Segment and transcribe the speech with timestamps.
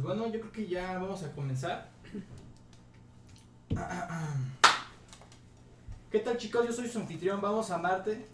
[0.00, 1.90] Pues bueno, yo creo que ya vamos a comenzar.
[6.10, 6.66] ¿Qué tal chicos?
[6.66, 8.24] Yo soy su anfitrión, vamos a Marte.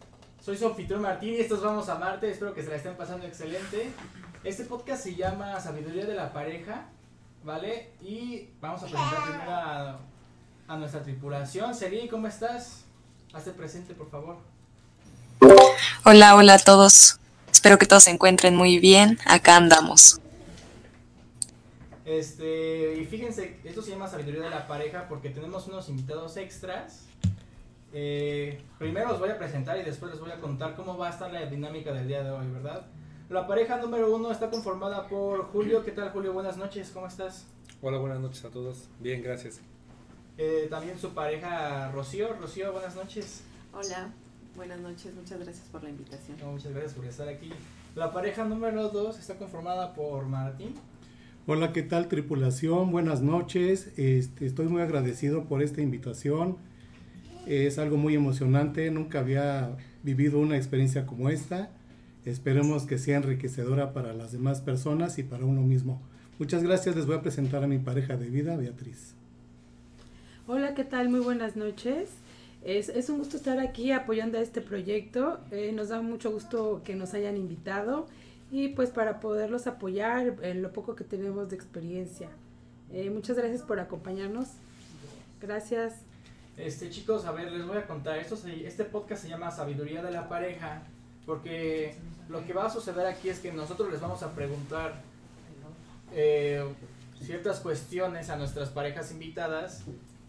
[0.41, 2.31] Soy su anfitrión Martín y estos vamos a Marte.
[2.31, 3.91] Espero que se la estén pasando excelente.
[4.45, 6.87] Este podcast se llama Sabiduría de la Pareja,
[7.43, 7.91] ¿vale?
[8.01, 9.99] Y vamos a presentar primero a,
[10.69, 11.75] a nuestra tripulación.
[11.75, 12.85] Seri, ¿cómo estás?
[13.35, 14.37] Hazte presente, por favor.
[16.05, 17.19] Hola, hola a todos.
[17.51, 19.19] Espero que todos se encuentren muy bien.
[19.27, 20.21] Acá andamos.
[22.07, 27.09] Este, y fíjense, esto se llama Sabiduría de la Pareja porque tenemos unos invitados extras.
[27.93, 31.11] Eh, primero os voy a presentar y después les voy a contar cómo va a
[31.11, 32.87] estar la dinámica del día de hoy, ¿verdad?
[33.29, 35.85] La pareja número uno está conformada por Julio.
[35.85, 36.33] ¿Qué tal, Julio?
[36.33, 37.49] Buenas noches, ¿cómo estás?
[37.83, 38.89] Hola, buenas noches a todos.
[39.01, 39.61] Bien, gracias.
[40.39, 42.35] Eh, también su pareja Rocío.
[42.35, 43.43] Rocío, buenas noches.
[43.73, 44.13] Hola,
[44.55, 46.39] buenas noches, muchas gracias por la invitación.
[46.39, 47.51] No, muchas gracias por estar aquí.
[47.97, 50.77] La pareja número dos está conformada por Martín.
[51.49, 52.91] Hola, ¿qué tal tripulación?
[52.91, 53.93] Buenas noches.
[53.97, 56.57] Este, estoy muy agradecido por esta invitación.
[57.47, 58.91] Es algo muy emocionante.
[58.91, 61.71] Nunca había vivido una experiencia como esta.
[62.25, 66.03] Esperemos que sea enriquecedora para las demás personas y para uno mismo.
[66.41, 66.97] Muchas gracias.
[66.97, 69.15] Les voy a presentar a mi pareja de vida, Beatriz.
[70.49, 71.11] Hola, ¿qué tal?
[71.11, 72.11] Muy buenas noches.
[72.65, 75.39] Es, un gusto estar aquí apoyando a este proyecto.
[75.53, 78.09] Eh, nos da mucho gusto que nos hayan invitado
[78.51, 82.29] y pues para poderlos apoyar en lo poco que tenemos de experiencia.
[82.93, 84.49] Eh, muchas gracias por acompañarnos.
[85.41, 85.95] Gracias.
[86.57, 88.19] Este, chicos, a ver, les voy a contar.
[88.19, 90.83] Esto este podcast se llama Sabiduría de la Pareja.
[91.27, 91.95] Porque
[92.29, 94.95] lo que va a suceder aquí es que nosotros les vamos a preguntar
[96.13, 96.65] eh,
[97.21, 99.83] ciertas cuestiones a nuestras parejas invitadas.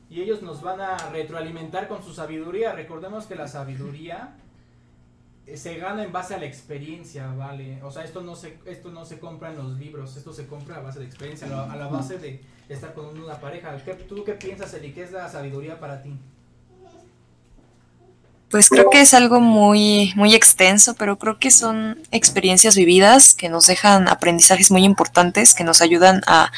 [0.09, 2.73] Y ellos nos van a retroalimentar con su sabiduría.
[2.73, 4.46] Recordemos que la sabiduría eh,
[5.55, 7.81] se gana en base a la experiencia, ¿vale?
[7.83, 10.77] O sea, esto no se, esto no se compra en los libros, esto se compra
[10.77, 13.77] a base de experiencia, a la, base de estar con una pareja.
[13.83, 14.91] ¿Qué, ¿Tú qué piensas, Eli?
[14.91, 16.13] ¿Qué es la sabiduría para ti?
[18.49, 23.49] Pues creo que es algo muy, muy extenso, pero creo que son experiencias vividas que
[23.49, 26.51] nos dejan aprendizajes muy importantes, que nos ayudan a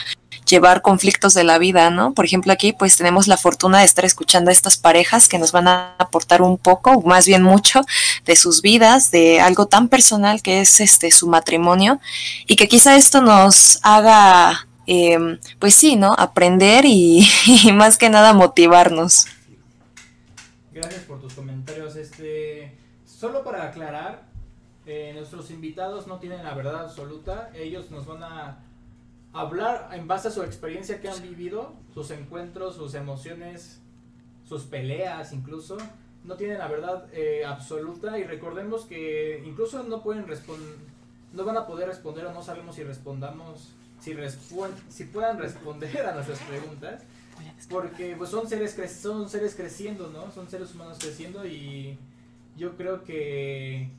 [0.50, 2.14] llevar conflictos de la vida, ¿no?
[2.14, 5.52] Por ejemplo, aquí pues tenemos la fortuna de estar escuchando a estas parejas que nos
[5.52, 7.82] van a aportar un poco, más bien mucho,
[8.26, 12.00] de sus vidas, de algo tan personal que es este su matrimonio,
[12.48, 15.18] y que quizá esto nos haga, eh,
[15.60, 16.14] pues sí, ¿no?
[16.18, 19.28] Aprender y, y más que nada motivarnos.
[20.72, 21.96] Gracias por tus comentarios.
[21.96, 24.24] Este, solo para aclarar,
[24.86, 27.52] eh, nuestros invitados no tienen la verdad absoluta.
[27.54, 28.60] Ellos nos van a
[29.34, 33.80] hablar en base a su experiencia que han vivido, sus encuentros, sus emociones,
[34.48, 35.78] sus peleas incluso.
[36.24, 40.76] No tienen la verdad eh, absoluta y recordemos que incluso no pueden responder,
[41.34, 43.70] no van a poder responder o no sabemos si respondamos,
[44.02, 44.14] si,
[44.90, 47.04] si puedan responder a nuestras preguntas.
[47.70, 50.30] Porque pues son seres cre- son seres creciendo, ¿no?
[50.32, 51.98] Son seres humanos creciendo y
[52.58, 53.90] yo creo que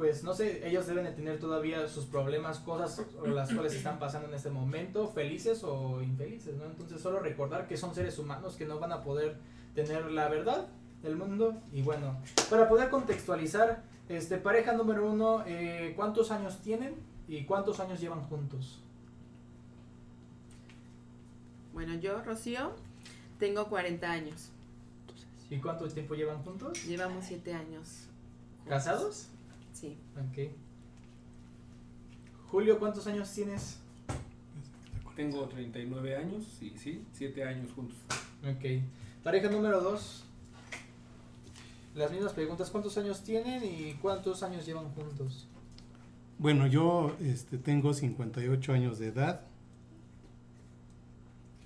[0.00, 3.98] pues no sé, ellos deben de tener todavía sus problemas, cosas por las cuales están
[3.98, 6.64] pasando en este momento, felices o infelices, ¿no?
[6.64, 9.36] Entonces solo recordar que son seres humanos que no van a poder
[9.74, 10.68] tener la verdad
[11.02, 12.16] del mundo y bueno,
[12.48, 16.94] para poder contextualizar, este pareja número uno, eh, ¿cuántos años tienen
[17.28, 18.80] y cuántos años llevan juntos?
[21.74, 22.72] Bueno, yo, Rocío,
[23.38, 24.48] tengo 40 años.
[25.50, 26.86] ¿Y cuánto tiempo llevan juntos?
[26.86, 28.06] Llevamos 7 años.
[28.66, 29.28] ¿Casados?
[29.72, 29.96] Sí.
[30.16, 30.50] Ok.
[32.50, 33.78] Julio, ¿cuántos años tienes?
[35.14, 37.96] Tengo 39 años y sí, 7 años juntos.
[38.42, 38.82] Ok.
[39.22, 40.24] Pareja número 2.
[41.94, 45.46] Las mismas preguntas, ¿cuántos años tienen y cuántos años llevan juntos?
[46.38, 49.42] Bueno, yo este, tengo 58 años de edad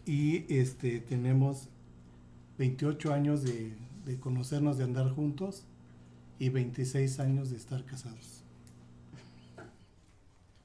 [0.04, 1.68] y este, tenemos
[2.58, 5.64] 28 años de, de conocernos, de andar juntos
[6.44, 8.42] y 26 años de estar casados.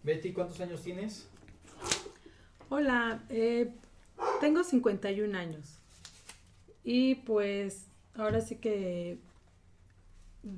[0.04, 1.30] Betty, ¿cuántos años tienes?
[2.68, 3.72] Hola, eh,
[4.42, 5.80] tengo 51 años.
[6.84, 9.20] Y pues ahora sí que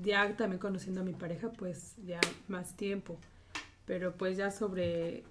[0.01, 3.19] ya también conociendo a mi pareja, pues ya más tiempo.
[3.85, 5.23] Pero pues ya sobre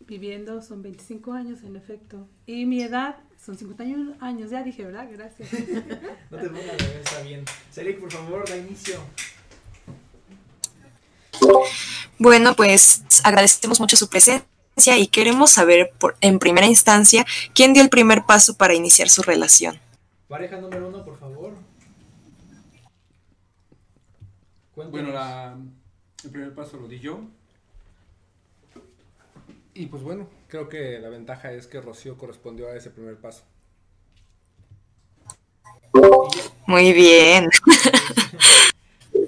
[0.00, 2.28] viviendo son 25 años en efecto.
[2.44, 5.08] Y mi edad son 51 años, ya dije, ¿verdad?
[5.10, 5.48] Gracias.
[6.30, 7.44] No te pongas está bien.
[7.70, 9.00] Serik, por favor, da inicio.
[12.18, 17.82] Bueno, pues agradecemos mucho su presencia y queremos saber por, en primera instancia quién dio
[17.82, 19.78] el primer paso para iniciar su relación.
[20.28, 21.54] Pareja número uno, por favor.
[24.74, 24.90] Cuéntanos.
[24.90, 25.56] Bueno, la,
[26.24, 27.20] el primer paso lo di yo.
[29.74, 33.44] Y pues bueno, creo que la ventaja es que Rocío correspondió a ese primer paso.
[36.66, 37.48] Muy bien.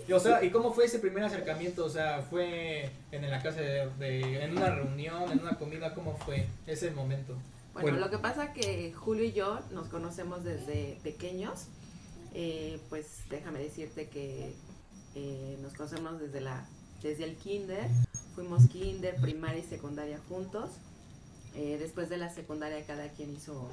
[0.09, 1.85] Y, o sea, ¿y cómo fue ese primer acercamiento?
[1.85, 5.95] O sea, ¿fue en la casa de, de- en una reunión, en una comida?
[5.95, 7.35] ¿Cómo fue ese momento?
[7.73, 7.99] Bueno, Bueno.
[8.01, 11.67] lo que pasa que Julio y yo nos conocemos desde pequeños.
[12.35, 14.55] Eh, pues déjame decirte que
[15.15, 16.67] eh, nos conocemos desde la
[17.03, 17.89] desde el kinder.
[18.35, 20.71] Fuimos kinder, primaria y secundaria juntos.
[21.55, 23.71] Eh, después de la secundaria cada quien hizo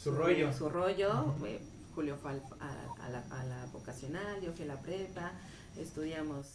[0.00, 0.52] Su rollo.
[0.52, 1.34] Su rollo.
[1.44, 1.60] Eh,
[1.94, 5.32] Julio fue al- a, a la, a la vocacional, yo fui a la prepa.
[5.78, 6.46] Estudiamos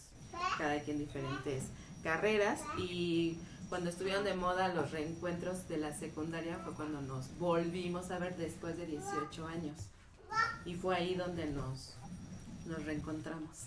[0.58, 1.64] cada quien diferentes
[2.04, 3.38] carreras y
[3.70, 8.36] cuando estuvieron de moda los reencuentros de la secundaria fue cuando nos volvimos a ver
[8.38, 9.78] después de 18 años.
[10.66, 11.96] Y fue ahí donde nos,
[12.68, 13.66] nos reencontramos.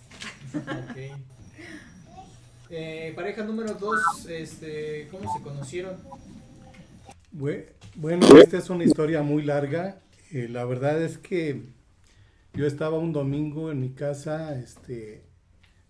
[2.69, 5.97] Eh, pareja número dos, este, ¿cómo se conocieron?
[7.33, 10.01] Bue- Bueno, esta es una historia muy larga.
[10.33, 11.63] Eh, la verdad es que
[12.55, 15.23] yo estaba un domingo en mi casa, este,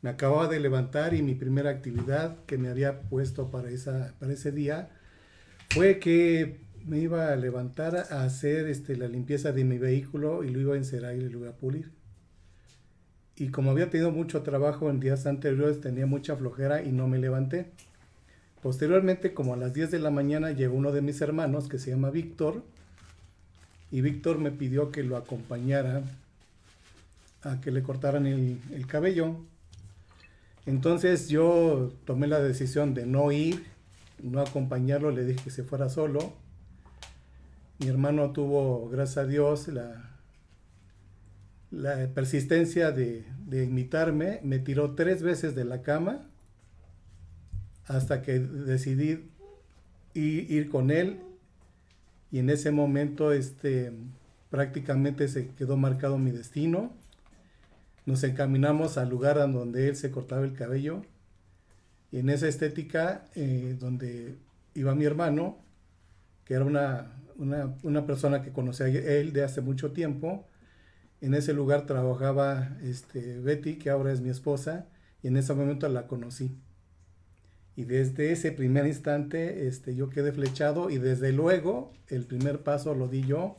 [0.07, 4.89] me acababa de levantar y mi primera actividad que me había puesto para, ese día
[5.71, 10.51] fue que me iba a levantar a hacer este, la limpieza de mi vehículo y
[10.51, 11.91] lo iba a encerar y lo iba a pulir.
[13.35, 17.19] Y como había tenido mucho trabajo en días anteriores, tenía mucha flojera y no me
[17.19, 17.73] levanté.
[18.63, 21.91] Posteriormente, como a las 10 de la mañana, llegó uno de mis hermanos que se
[21.91, 22.63] llama Víctor.
[23.91, 26.05] Y Víctor me pidió que lo acompañara
[27.43, 29.37] a que le cortaran el cabello.
[30.67, 33.65] Entonces yo tomé la decisión de no ir,
[34.21, 36.35] no acompañarlo, le dije que se fuera solo.
[37.79, 40.13] Mi hermano tuvo, gracias a Dios, la,
[42.15, 44.41] persistencia de, invitarme.
[44.43, 46.27] Me tiró tres veces de la cama
[47.87, 49.31] hasta que decidí
[50.15, 51.21] ir, ir con él
[52.33, 53.93] y en ese momento este
[54.51, 56.93] prácticamente se quedó marcado mi destino
[58.07, 61.03] nos encaminamos al lugar a donde él se cortaba el cabello
[62.11, 64.39] y en esa estética eh, donde
[64.75, 65.59] iba mi hermano
[66.45, 70.47] que era una, una, una persona que conocía él de hace mucho tiempo
[71.21, 74.87] en ese lugar trabajaba este, Betty que ahora es mi esposa
[75.23, 76.57] y en ese momento la conocí
[77.77, 82.95] y desde ese primer instante este, yo quedé flechado y desde luego el primer paso
[82.95, 83.59] lo di yo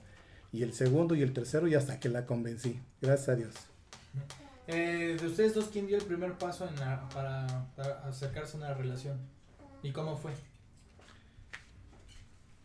[0.51, 2.79] y el segundo y el tercero y hasta que la convencí.
[2.99, 3.76] Gracias a Dios.
[4.67, 8.59] Eh, de ustedes dos, ¿quién dio el primer paso en la- para, para acercarse a
[8.59, 9.17] una relación?
[9.81, 10.31] ¿Y cómo fue?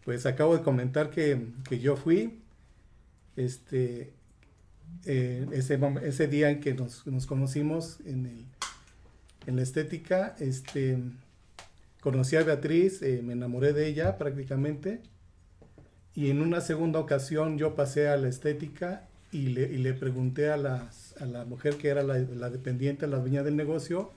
[0.04, 2.40] Pues acabo de comentar que, que yo fui
[3.36, 4.12] este,
[5.06, 8.44] eh, ese, ese día en que nos, nos conocimos en, el,
[9.46, 10.34] en la estética.
[10.40, 10.98] Este,
[12.00, 15.02] conocí a Beatriz, eh, me enamoré de ella prácticamente.
[16.16, 20.50] Y en una segunda ocasión yo pasé a la estética y le, y le pregunté
[20.50, 24.12] a, las- a la mujer que era la, la dependiente, la dueña del negocio,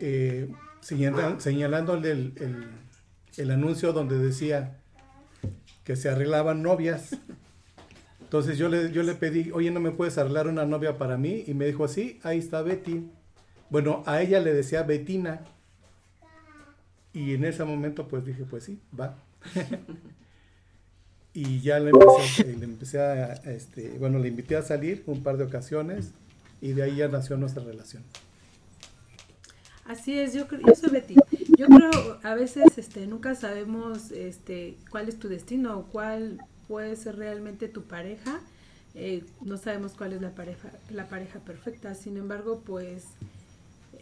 [0.00, 0.50] eh,
[0.80, 2.66] señala- señalándole el, el-
[3.36, 4.78] el anuncio donde decía
[5.84, 7.16] que se arreglaban novias.
[8.20, 11.44] Entonces yo le, yo le pedí, oye, ¿no me puedes arreglar una novia para mí?
[11.46, 13.06] Y me dijo, sí, ahí está Betty.
[13.70, 15.42] Bueno, a ella le decía Betina.
[17.12, 19.16] Y en ese momento pues dije, pues sí, va.
[21.34, 25.38] y ya le empecé, le empecé a, este, bueno, le invité a salir un par
[25.38, 26.12] de ocasiones
[26.60, 28.02] y de ahí ya nació nuestra relación.
[29.84, 31.16] Así es, yo, yo soy Betty.
[31.58, 36.96] Yo creo a veces este, nunca sabemos este, cuál es tu destino o cuál puede
[36.96, 38.40] ser realmente tu pareja.
[38.94, 41.94] Eh, no sabemos cuál es la pareja, la pareja perfecta.
[41.94, 43.04] Sin embargo, pues,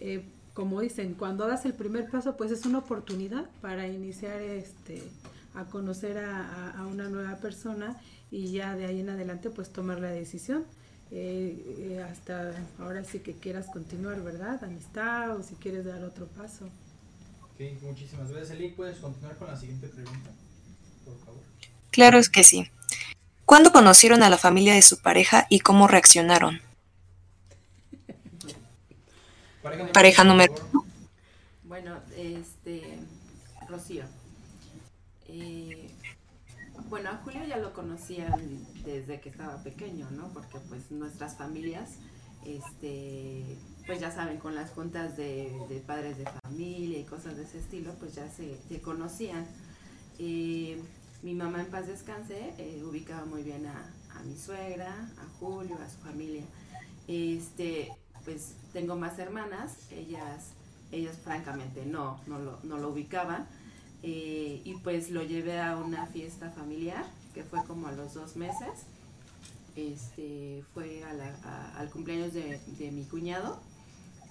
[0.00, 0.22] eh,
[0.52, 5.02] como dicen, cuando das el primer paso, pues es una oportunidad para iniciar este,
[5.54, 7.97] a conocer a, a- a una nueva persona
[8.30, 10.64] y ya de ahí en adelante, pues tomar la decisión
[11.11, 14.62] eh, eh, hasta ahora sí que quieras continuar, ¿verdad?
[14.62, 16.66] Amistad o si quieres dar otro paso.
[17.42, 18.52] Ok, muchísimas gracias.
[18.52, 20.30] Eli, ¿puedes continuar con la siguiente pregunta?
[21.04, 21.40] Por favor.
[21.90, 22.71] Claro es que sí.
[23.45, 26.61] ¿Cuándo conocieron a la familia de su pareja y cómo reaccionaron?
[29.92, 30.85] Pareja, número- favor.
[31.64, 32.99] Bueno, este,
[33.69, 34.04] Rocío.
[36.88, 38.32] Bueno, a Julio ya lo conocían
[38.85, 40.28] desde que estaba pequeño, ¿no?
[40.32, 41.99] Porque pues nuestras familias,
[42.44, 43.56] este,
[43.87, 47.94] pues ya saben, con las juntas de, padres de familia y cosas de ese estilo,
[47.99, 49.47] pues ya se, conocían.
[50.18, 55.76] Mi mamá en paz descanse, eh, ubicaba muy bien a, a mi suegra, a Julio,
[55.76, 56.44] a su familia.
[57.06, 57.90] Este,
[58.25, 60.52] pues tengo más hermanas, ellas,
[60.92, 63.47] ellas francamente no, no lo, no lo ubicaban,
[64.02, 67.04] eh, y pues lo llevé a una fiesta familiar
[67.35, 68.87] que fue como a los dos meses.
[69.76, 73.61] Este, fue al cumpleaños de, mi cuñado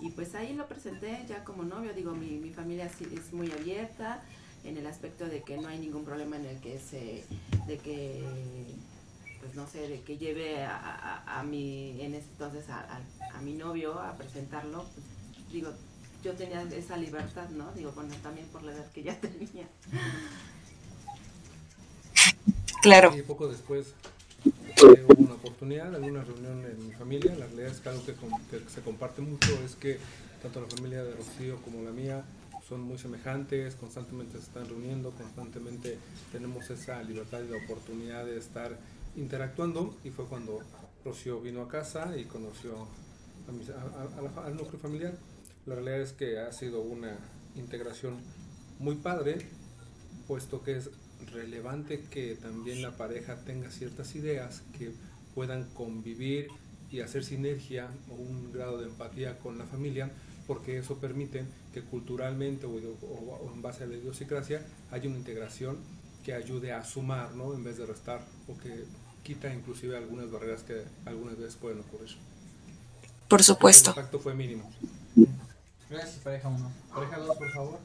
[0.02, 1.94] y pues ahí lo presenté ya como novio.
[1.94, 4.22] Digo, mi, mi familia es muy abierta
[4.64, 7.24] en el aspecto de que no hay ningún problema en el que se,
[7.68, 8.24] de que,
[9.40, 13.02] pues no sé, de que lleve a, a, mi, en ese entonces a,
[13.42, 14.86] mi novio a presentarlo.
[15.52, 15.72] Digo,
[16.24, 17.72] yo tenía esa libertad, ¿no?
[17.74, 19.68] Digo, bueno, también por la edad que ya tenía.
[22.82, 23.16] Claro.
[23.16, 23.94] Y poco después
[24.46, 27.36] eh, hubo una oportunidad, alguna reunión en mi familia.
[27.36, 30.00] La realidad es que algo que, que, se comparte mucho es que
[30.42, 32.24] tanto la familia de Rocío como la mía
[32.68, 35.98] son muy semejantes, constantemente se están reuniendo, constantemente
[36.32, 38.78] tenemos esa libertad y la oportunidad de estar
[39.16, 39.96] interactuando.
[40.04, 40.60] Y fue cuando
[41.04, 43.00] Rocío vino a casa y conoció a
[44.46, 45.14] al núcleo familiar.
[45.66, 47.18] La realidad es que ha sido una
[47.56, 48.18] integración
[48.80, 49.38] muy padre,
[50.28, 50.89] puesto que es
[51.32, 54.92] relevante que también la pareja tenga ciertas ideas que
[55.36, 56.48] puedan convivir
[56.92, 60.12] y hacer sinergia o un grado de empatía con la familia,
[60.48, 65.78] porque eso permite que culturalmente o, en base a la idiosincrasia haya una integración
[66.24, 67.54] que ayude a sumar, ¿no?
[67.54, 68.86] En vez de restar o que
[69.24, 72.10] quita inclusive algunas barreras que algunas veces pueden ocurrir.
[73.28, 73.92] Por supuesto.
[73.92, 74.70] El impacto fue mínimo.
[75.89, 76.72] Gracias, pareja 1.
[76.93, 77.79] Pareja 2, por favor.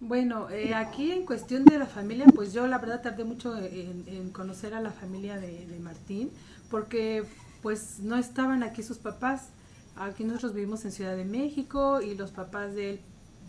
[0.00, 4.30] Bueno, eh, aquí en cuestión de la familia, pues yo la verdad tardé mucho en,
[4.30, 6.30] conocer a la familia de, Martín,
[6.70, 7.24] porque
[7.62, 9.48] pues no estaban aquí sus papás.
[9.96, 13.00] Aquí nosotros vivimos en Ciudad de México y los papás de él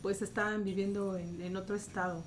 [0.01, 2.23] pues estaban viviendo en, otro estado.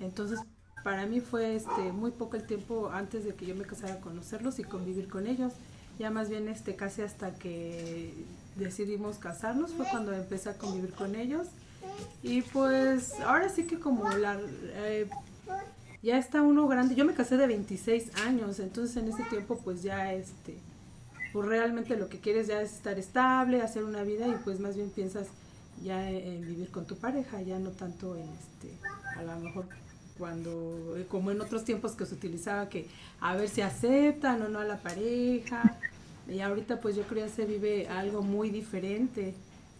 [0.00, 0.40] Entonces
[0.82, 4.00] para mí fue este muy poco el tiempo antes de que yo me casara a
[4.00, 5.52] conocerlos y convivir con ellos.
[5.98, 8.14] Ya más bien este casi hasta que
[8.56, 11.48] decidimos casarnos, fue cuando empecé a convivir con ellos.
[12.22, 14.38] Y pues ahora sí que como la...
[14.74, 15.08] Eh,
[16.02, 19.82] ya está uno grande, yo me casé de 26 años, entonces en ese tiempo pues
[19.82, 20.56] ya este,
[21.32, 24.76] pues realmente lo que quieres ya es estar estable, hacer una vida y pues más
[24.76, 25.28] bien piensas
[25.82, 28.74] ya en, vivir con tu pareja, ya no tanto en este,
[29.16, 29.66] a lo mejor
[30.18, 32.86] cuando, como en otros tiempos que se utilizaba que
[33.20, 35.78] a ver si aceptan o no a la pareja,
[36.28, 39.34] y ahorita pues yo creo que se vive algo muy diferente.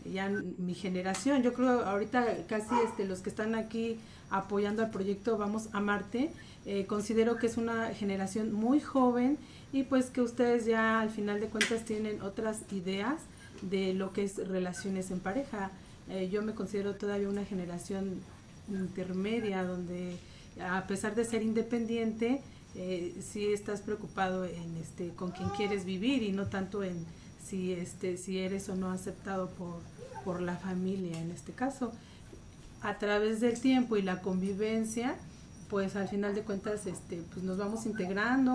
[0.05, 3.99] Ya mi generación, yo creo ahorita casi este, los que están aquí
[4.31, 6.31] apoyando al proyecto Vamos a Marte,
[6.65, 9.39] eh, considero que es una generación muy joven
[9.73, 13.17] y pues que ustedes ya al final de cuentas tienen otras ideas
[13.63, 15.71] de lo que es relaciones en pareja.
[16.09, 18.21] Eh, yo me considero todavía una generación
[18.69, 20.17] intermedia donde
[20.61, 22.41] a pesar de ser independiente,
[22.75, 27.05] eh, si estás preocupado en este con quién quieres vivir y no tanto en
[27.45, 29.81] si este si eres o no aceptado por,
[30.25, 31.93] por la familia en este caso.
[32.83, 35.17] A través del tiempo y la convivencia
[35.69, 38.53] pues al final de cuentas este pues nos vamos integrando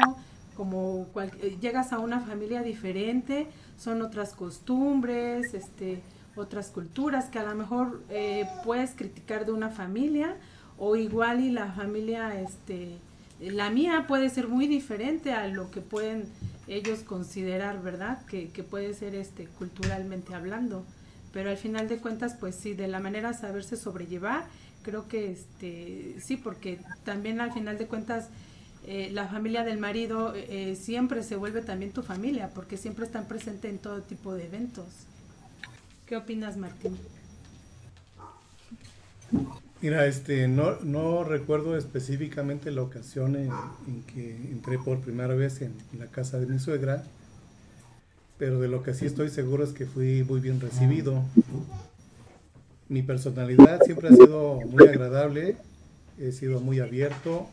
[0.55, 1.07] como
[1.41, 6.01] eh, llegas a una familia diferente son otras costumbres este
[6.35, 10.35] otras culturas que a lo mejor eh, puedes criticar de una familia
[10.77, 12.97] o igual y la familia este
[13.39, 16.25] la mía puede ser muy diferente a lo que pueden
[16.67, 18.25] ellos considerar, ¿verdad?
[18.25, 20.85] Que, puede ser este culturalmente hablando.
[21.33, 24.45] Pero al final de cuentas, pues sí, de la manera de saberse sobrellevar,
[24.83, 28.29] creo que este sí, porque también al final de cuentas
[28.87, 33.27] eh, la familia del marido eh, siempre se vuelve también tu familia, porque siempre están
[33.27, 34.85] presentes en todo tipo de eventos.
[36.05, 36.97] ¿Qué opinas, Martín?
[39.85, 43.51] Mira, este, no, no recuerdo específicamente la ocasión en,
[44.11, 47.03] que entré por primera vez en, la casa de mi suegra,
[48.39, 51.23] pero de lo que sí estoy seguro es que fui muy bien recibido.
[52.89, 55.55] Mi personalidad siempre ha sido muy agradable,
[56.17, 57.47] he sido muy abierto,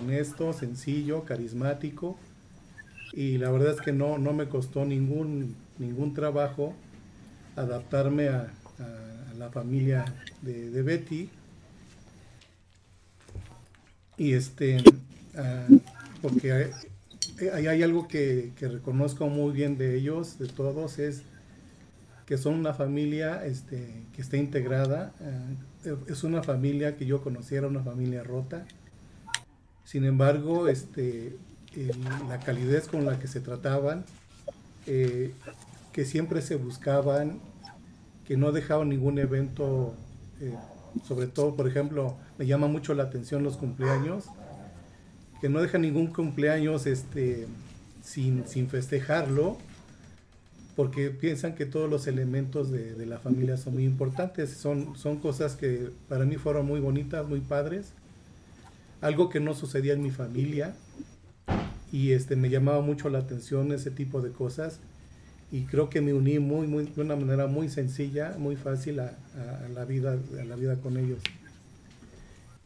[0.00, 2.16] honesto, sencillo, carismático,
[3.12, 6.72] y la verdad es que no, no me costó ningún, ningún trabajo
[7.56, 8.50] adaptarme a,
[9.36, 10.06] la familia
[10.40, 11.28] de, de Betty
[14.16, 14.82] y este,
[15.36, 15.66] ah,
[16.22, 16.70] porque
[17.52, 21.22] hay, algo que, que, reconozco muy bien de ellos, de todos, es
[22.26, 25.12] que son una familia este, que está integrada.
[25.20, 28.66] Ah, es una familia que yo conociera, una familia rota.
[29.84, 31.36] Sin embargo, este,
[32.28, 34.04] la calidez con la que se trataban,
[34.86, 35.32] eh,
[35.92, 37.40] que siempre se buscaban,
[38.26, 39.94] que no dejaban ningún evento
[40.40, 40.54] eh,
[41.02, 44.26] sobre todo, por ejemplo, me llama mucho la atención los cumpleaños,
[45.40, 47.46] que no deja ningún cumpleaños este,
[48.02, 49.58] sin, festejarlo,
[50.76, 54.50] porque piensan que todos los elementos de, de, la familia son muy importantes.
[54.50, 57.92] Son, son cosas que para mí fueron muy bonitas, muy padres.
[59.00, 60.74] Algo que no sucedía en mi familia.
[61.92, 64.80] Y este, me llamaba mucho la atención ese tipo de cosas.
[65.52, 69.12] Y creo que me uní muy, muy, de una manera muy sencilla, muy fácil a,
[69.72, 71.20] la, vida, a la vida con ellos.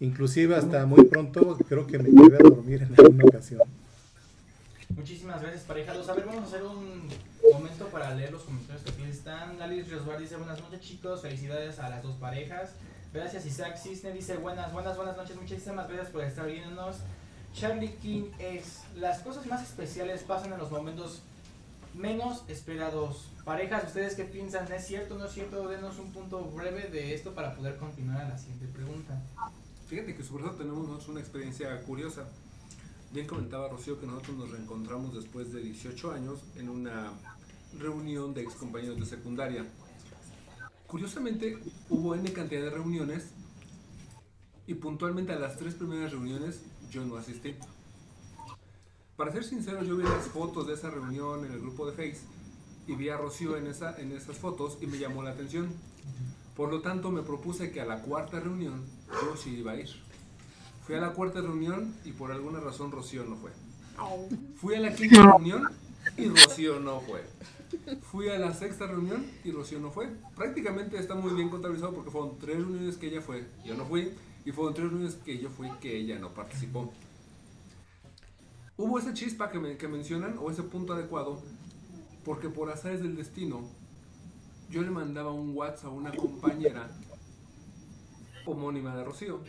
[0.01, 3.61] Inclusive hasta muy pronto creo que me quedé a dormir en alguna ocasión.
[4.97, 5.93] Muchísimas gracias, pareja.
[5.93, 7.09] Vamos a hacer un
[7.53, 9.59] momento para leer los comentarios que aquí están.
[9.59, 11.21] Lali Riosbar dice buenas noches, chicos.
[11.21, 12.71] Felicidades a las dos parejas.
[13.13, 15.37] Gracias, Isaac Cisne dice buenas, buenas, buenas noches.
[15.37, 16.97] Muchísimas gracias por estar viéndonos.
[17.55, 21.23] Charlie King es las cosas más especiales pasan en los momentos
[21.99, 23.29] menos esperados.
[23.45, 24.71] Parejas, ¿ustedes qué piensan?
[24.73, 25.69] ¿Es cierto o no es cierto?
[25.69, 29.21] Denos un punto breve de esto para poder continuar a la siguiente pregunta.
[29.89, 32.29] Fíjate que sobre todo tenemos una experiencia curiosa.
[33.13, 37.13] Bien comentaba Rocío que nosotros nos reencontramos después de 18 años en una
[37.79, 39.67] reunión de ex compañeros de secundaria.
[40.87, 41.59] Curiosamente,
[41.91, 43.31] hubo N cantidad de reuniones
[44.67, 47.57] y puntualmente a las tres primeras reuniones yo no asistí.
[49.19, 52.21] Para ser sincero, yo vi las fotos de esa reunión en el grupo de Face
[52.87, 55.71] y vi a Rocío en, esa, en esas fotos y me llamó la atención.
[56.57, 59.89] Por lo tanto, me propuse que a la cuarta reunión yo sí iba a ir.
[60.87, 63.51] Fui a la cuarta reunión y por alguna razón Rocío no fue.
[64.55, 65.69] Fui a la quinta reunión
[66.17, 67.25] y Rocío no fue.
[68.13, 70.09] Fui a la sexta reunión y Rocío no fue.
[70.37, 74.13] Prácticamente está muy bien contabilizado porque fueron tres reuniones que ella fue, yo no fui,
[74.45, 76.93] y fueron tres reuniones que yo fui que ella no participó.
[78.79, 81.43] Hubo esa chispa que, me, que mencionan o ese punto adecuado
[82.25, 83.69] porque por azares del destino
[84.71, 86.89] yo le mandaba un WhatsApp a una compañera
[88.47, 89.41] homónima de Rocío.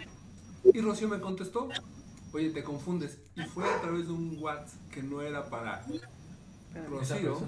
[0.64, 1.70] Y Rocío me contestó,
[2.34, 3.20] oye, te confundes.
[3.36, 5.86] Y fue a través de un WhatsApp que no era para
[6.90, 7.40] Rocío,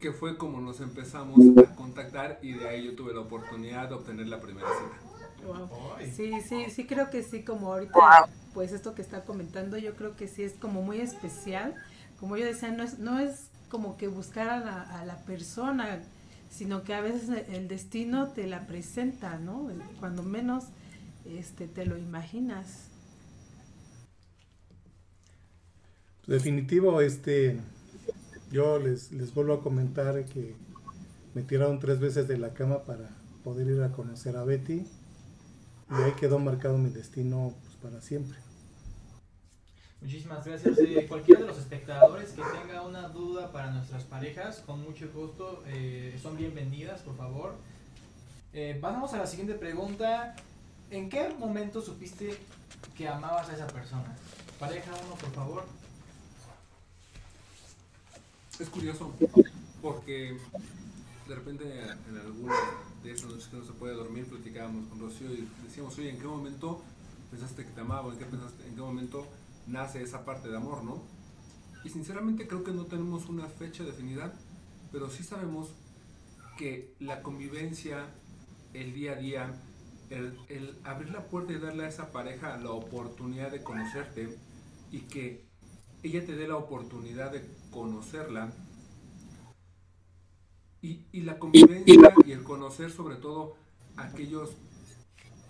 [0.00, 3.94] que fue como nos empezamos a contactar y de ahí yo tuve la oportunidad de
[3.94, 5.13] obtener la primera cita.
[5.46, 5.68] Wow.
[6.14, 10.16] Sí, sí, sí creo que sí, como ahorita, pues esto que está comentando, yo creo
[10.16, 11.74] que sí es como muy especial.
[12.20, 16.00] Como yo decía, no es, no es como que buscar a la, a la persona,
[16.50, 19.68] sino que a veces el destino te la presenta, ¿no?
[19.98, 20.64] Cuando menos
[21.24, 22.88] este, te lo imaginas.
[26.26, 27.60] Definitivo, este,
[28.50, 30.54] yo les, les vuelvo a comentar que
[31.34, 33.10] me tiraron tres veces de la cama para
[33.42, 34.86] poder ir a conocer a Betty
[35.90, 38.38] y ahí quedó marcado mi destino pues, para siempre.
[40.00, 40.78] Muchísimas gracias.
[40.78, 45.62] Eh, cualquiera de los espectadores que tenga una duda para nuestras parejas, con mucho gusto,
[45.66, 47.54] eh, son bienvenidas, por favor.
[48.52, 50.36] Eh, vamos a la siguiente pregunta.
[50.90, 52.38] ¿En qué momento supiste
[52.94, 54.14] que amabas a esa persona?
[54.60, 55.64] Pareja uno, por favor.
[58.60, 59.12] Es curioso,
[59.80, 60.36] porque
[61.26, 61.64] de repente
[62.08, 62.54] en alguna
[63.04, 66.18] de esas noches que no se puede dormir, platicábamos con Rocío y decíamos, oye, ¿en
[66.18, 66.82] qué momento
[67.30, 68.10] pensaste que te amaba?
[68.12, 69.26] ¿En qué, pensaste, en qué momento
[69.66, 71.02] nace esa parte de amor, no?
[71.84, 74.32] Y sinceramente creo que no tenemos una fecha definida,
[74.90, 75.74] pero sí sabemos
[76.56, 78.06] que la convivencia,
[78.72, 79.62] el día a día,
[80.08, 84.38] el, el, abrir la puerta y darle a esa pareja la oportunidad de conocerte
[84.90, 85.44] y que
[86.02, 88.50] ella te dé la oportunidad de conocerla
[90.84, 93.56] y, la convivencia y el conocer sobre todo
[93.96, 94.50] aquellos,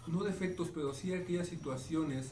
[0.07, 2.31] no defectos, pero sí aquellas situaciones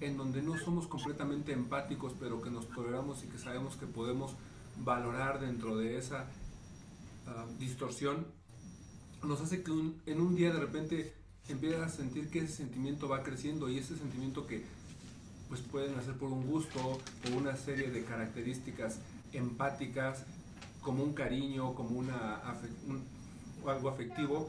[0.00, 4.32] en donde no somos completamente empáticos, pero que nos toleramos y que sabemos que podemos
[4.78, 6.30] valorar dentro de esa
[7.26, 8.26] uh, distorsión,
[9.22, 11.12] nos hace que un, en un día de repente
[11.48, 14.64] empiezas a sentir que ese sentimiento va creciendo y ese sentimiento que
[15.50, 19.00] pues pueden hacer por un gusto o una serie de características
[19.32, 20.24] empáticas
[20.80, 22.40] como un cariño, como una
[23.66, 24.48] algo afectivo,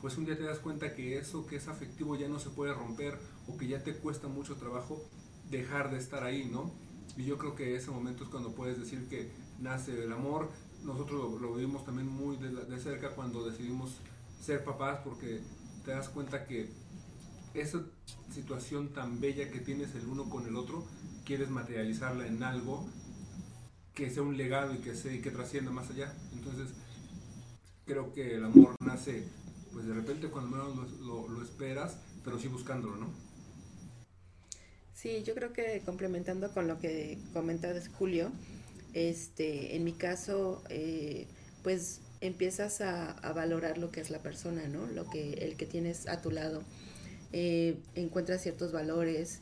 [0.00, 2.72] pues un día te das cuenta que eso que es afectivo ya no se puede
[2.72, 3.18] romper
[3.48, 5.02] o que ya te cuesta mucho trabajo
[5.50, 6.72] dejar de estar ahí, ¿no?
[7.16, 10.50] Y yo creo que ese momento es cuando puedes decir que nace el amor.
[10.82, 13.96] Nosotros lo, lo vivimos también muy de, de, cerca cuando decidimos
[14.40, 15.40] ser papás porque
[15.84, 16.68] te das cuenta que
[17.54, 17.82] esa
[18.32, 20.84] situación tan bella que tienes el uno con el otro,
[21.24, 22.86] quieres materializarla en algo
[23.94, 26.12] que sea un legado y que, sea, y que trascienda más allá.
[26.32, 26.68] Entonces,
[27.84, 29.24] creo que el amor nace,
[29.72, 33.10] pues de repente cuando menos lo, lo, lo esperas, pero sí buscándolo, ¿no?
[34.94, 38.30] Sí, yo creo que complementando con lo que comenta Julio,
[38.94, 41.26] este, en mi caso, eh,
[41.62, 44.86] pues empiezas a, a, valorar lo que es la persona, ¿no?
[44.86, 46.62] Lo que el que tienes a tu lado.
[47.32, 49.40] Eh, encuentras ciertos valores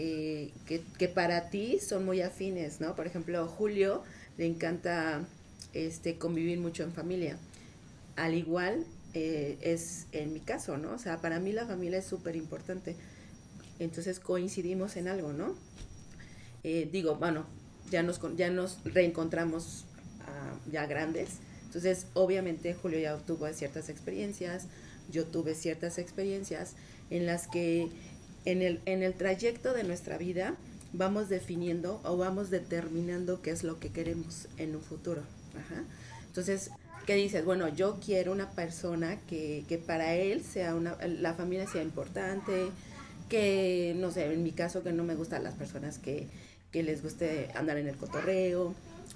[0.00, 2.94] eh, que, que, para ti son muy afines, ¿no?
[2.94, 4.04] Por ejemplo, Julio
[4.36, 5.26] le encanta
[5.72, 7.36] este, convivir mucho en familia.
[8.14, 10.92] Al igual eh, es en mi caso, ¿no?
[10.92, 12.94] O sea, para mí la familia es súper importante.
[13.80, 15.56] Entonces coincidimos en algo, ¿no?
[16.62, 17.44] Eh, digo, bueno,
[17.90, 19.84] ya nos, ya nos reencontramos
[20.20, 21.38] ah, ya grandes.
[21.64, 24.68] Entonces, obviamente, Julio ya tuvo ciertas experiencias,
[25.10, 26.74] yo tuve ciertas experiencias
[27.10, 27.88] en las que
[28.50, 30.56] en el, en el trayecto de nuestra vida
[30.94, 35.22] vamos definiendo o vamos determinando qué es lo que queremos en un futuro.
[36.28, 36.70] Entonces,
[37.06, 37.44] ¿qué dices?
[37.44, 42.70] Bueno, yo quiero una persona que, que para él sea una, la familia sea importante,
[43.28, 46.26] que, no sé, en mi caso que no me gustan las personas que,
[46.72, 48.74] que les guste andar en el cotorreo,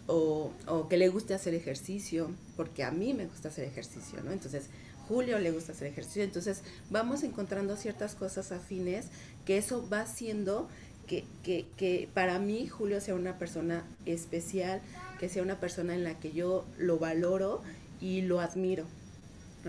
[0.08, 4.32] o, o, que le guste hacer ejercicio, porque a mí me gusta hacer ejercicio, ¿no?
[4.32, 4.64] Entonces,
[5.12, 9.08] Julio le gusta hacer ejercicio, entonces vamos encontrando ciertas cosas afines
[9.44, 10.70] que eso va haciendo
[11.06, 14.80] que, para mí Julio sea una persona especial,
[15.20, 17.62] que sea una persona en la que yo lo valoro
[18.00, 18.86] y lo admiro.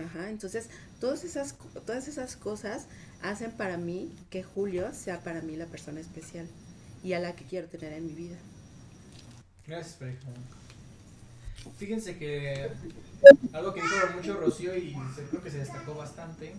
[0.02, 2.86] Ajá, entonces, todas esas, todas esas cosas
[3.20, 6.46] hacen para mí que Julio sea para mí la persona especial
[7.02, 8.38] y a la que quiero tener en mi vida.
[9.66, 9.98] Gracias.
[11.76, 12.70] Fíjense que
[13.52, 14.96] algo que dijo mucho Rocío y
[15.30, 16.54] creo que se destacó bastante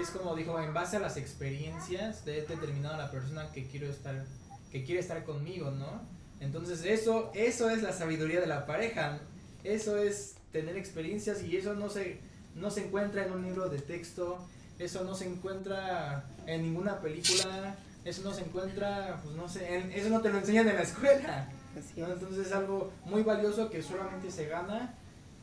[0.00, 4.24] es como dijo, en base a las experiencias de determinado la persona que quiero estar,
[4.70, 6.02] que quiere estar conmigo, ¿no?
[6.40, 9.20] Entonces eso, eso es la sabiduría de la pareja,
[9.62, 12.20] eso es tener experiencias y eso no se,
[12.54, 14.38] no se encuentra en un libro de texto,
[14.78, 20.10] eso no se encuentra en ninguna película, eso no se encuentra, pues no sé, eso
[20.10, 21.48] no te lo enseñan en la escuela.
[21.96, 24.94] Entonces es algo muy valioso que solamente se gana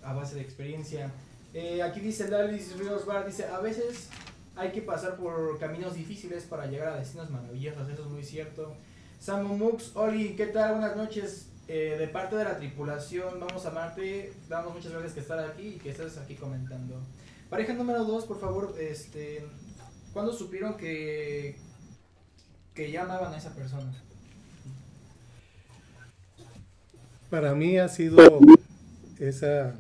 [0.04, 1.12] a base de experiencia.
[1.54, 4.10] Eh, aquí dice Dalis Ríos Bar, dice, a veces
[4.56, 8.76] hay que pasar por caminos difíciles para llegar a destinos maravillosos, eso es muy cierto.
[9.20, 10.74] Samu Mux, Oli, ¿qué tal?
[10.74, 11.48] Buenas noches.
[11.68, 15.68] Eh, de parte de la tripulación, vamos a amarte, damos muchas gracias que estar aquí
[15.68, 17.00] y que estés aquí comentando.
[17.50, 19.46] Pareja número 2, por favor, este,
[20.12, 21.56] ¿cuándo supieron que,
[22.74, 23.94] que ya a esa persona?
[27.30, 28.18] Para mí ha sido
[29.20, 29.76] esa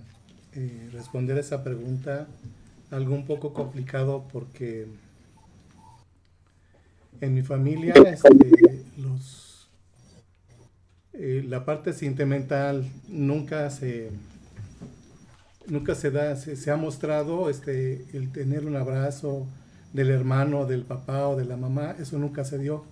[0.53, 2.27] eh, responder esa pregunta
[2.89, 4.87] algo un poco complicado porque
[7.21, 9.69] en mi familia este, los,
[11.13, 14.11] eh, la parte sentimental nunca se
[15.67, 19.47] nunca se da se, ha mostrado este el tener un abrazo
[19.93, 22.83] del hermano del papá o de la mamá eso nunca se dio.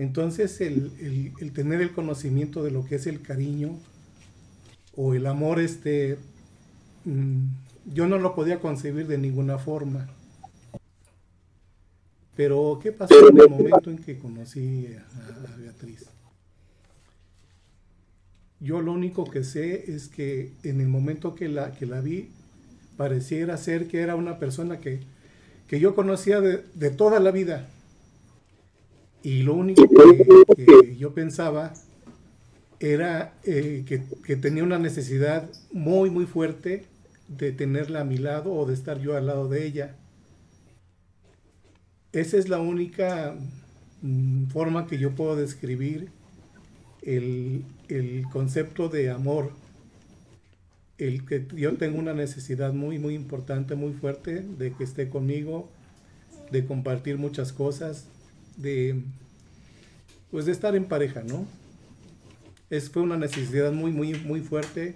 [0.00, 3.78] Entonces, el, tener el conocimiento de lo que es el cariño
[4.96, 6.16] o el amor, este,
[7.04, 10.08] yo no lo podía concebir de ninguna forma.
[12.36, 16.06] Pero, ¿qué pasó en el momento en que conocí a, Beatriz?
[18.60, 22.30] Yo lo único que sé es que en el momento que la, que la vi,
[22.96, 25.00] pareciera ser que era una persona que,
[25.68, 27.68] yo conocía de toda la vida
[29.22, 29.86] y lo único
[30.56, 31.74] que, yo pensaba
[32.78, 36.84] era eh, que, tenía una necesidad muy, muy fuerte
[37.30, 39.96] de tenerla a mi lado o de estar yo al lado de ella.
[42.12, 43.36] Esa es la única
[44.02, 46.10] mm, forma que yo puedo describir
[47.02, 49.52] el, el, concepto de amor.
[50.98, 55.70] El que yo tengo una necesidad muy, muy importante, muy fuerte de que esté conmigo,
[56.50, 58.06] de compartir muchas cosas,
[58.56, 59.02] de
[60.30, 61.46] pues de estar en pareja, ¿no?
[62.70, 64.94] Es, fue una necesidad muy, muy, muy fuerte.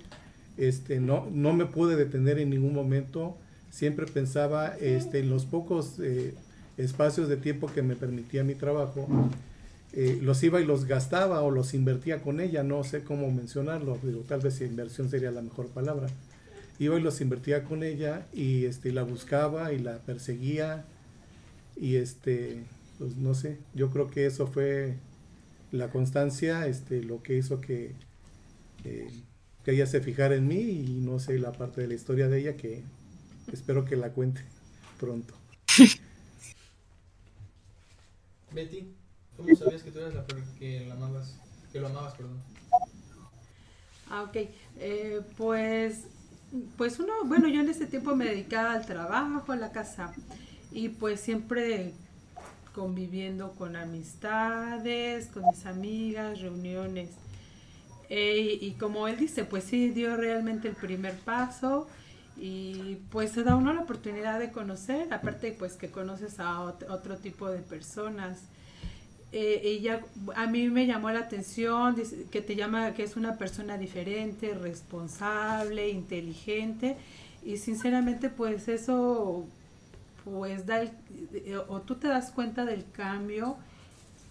[0.57, 3.37] Este, no, no me pude detener en ningún momento.
[3.71, 6.35] Siempre pensaba este, en los pocos eh,
[6.77, 9.07] espacios de tiempo que me permitía mi trabajo.
[9.93, 13.97] Eh, los iba y los gastaba o los invertía con ella, no sé cómo mencionarlo,
[14.03, 16.09] digo, tal vez inversión sería la mejor palabra.
[16.81, 20.85] Iba y los invertía con ella y este, la buscaba y la perseguía
[21.77, 22.65] y este,
[22.99, 24.97] pues no sé, yo creo que eso fue
[25.71, 27.93] la constancia, este, lo que hizo que,
[29.65, 32.41] que ella se fijara en mí y no sé la parte de la historia de
[32.41, 32.83] ella que
[33.53, 34.43] espero que la cuente
[35.01, 35.35] pronto.
[38.53, 38.95] Betty,
[39.37, 40.27] ¿cómo sabías que tú eras la
[40.59, 41.37] que la amabas,
[41.73, 42.41] que lo amabas, perdón?
[44.09, 44.37] Ah, ok.
[44.79, 46.05] Eh, pues,
[46.77, 50.15] pues uno, bueno, yo en ese tiempo me dedicaba al trabajo, a la casa
[50.71, 51.93] y pues siempre
[52.75, 57.11] conviviendo con amistades, con mis amigas, reuniones.
[58.09, 61.87] E, y como él dice, pues sí, dio realmente el primer paso
[62.37, 67.17] y pues se da uno la oportunidad de conocer, aparte pues que conoces a otro,
[67.19, 68.43] tipo de personas.
[69.33, 70.01] eh, ella,
[70.37, 71.97] a mí me llamó la atención
[72.31, 76.97] que te llama que es una persona diferente, responsable, inteligente
[77.45, 79.47] y sinceramente pues eso
[80.25, 80.85] pues da
[81.69, 83.57] o tú te das cuenta del cambio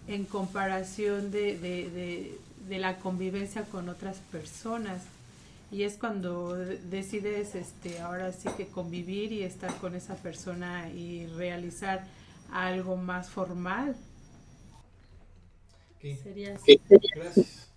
[0.06, 5.02] en comparación de, de, de, la convivencia con otras personas
[5.70, 11.26] y es cuando decides este ahora sí que convivir y estar con esa persona y
[11.26, 12.04] realizar
[12.52, 13.96] algo más formal
[16.22, 16.80] Sería así.
[17.14, 17.68] Gracias.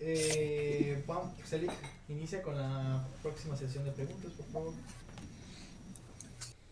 [0.00, 1.32] Eh, vamos,
[2.08, 4.74] inicia con la próxima sesión de preguntas, por favor.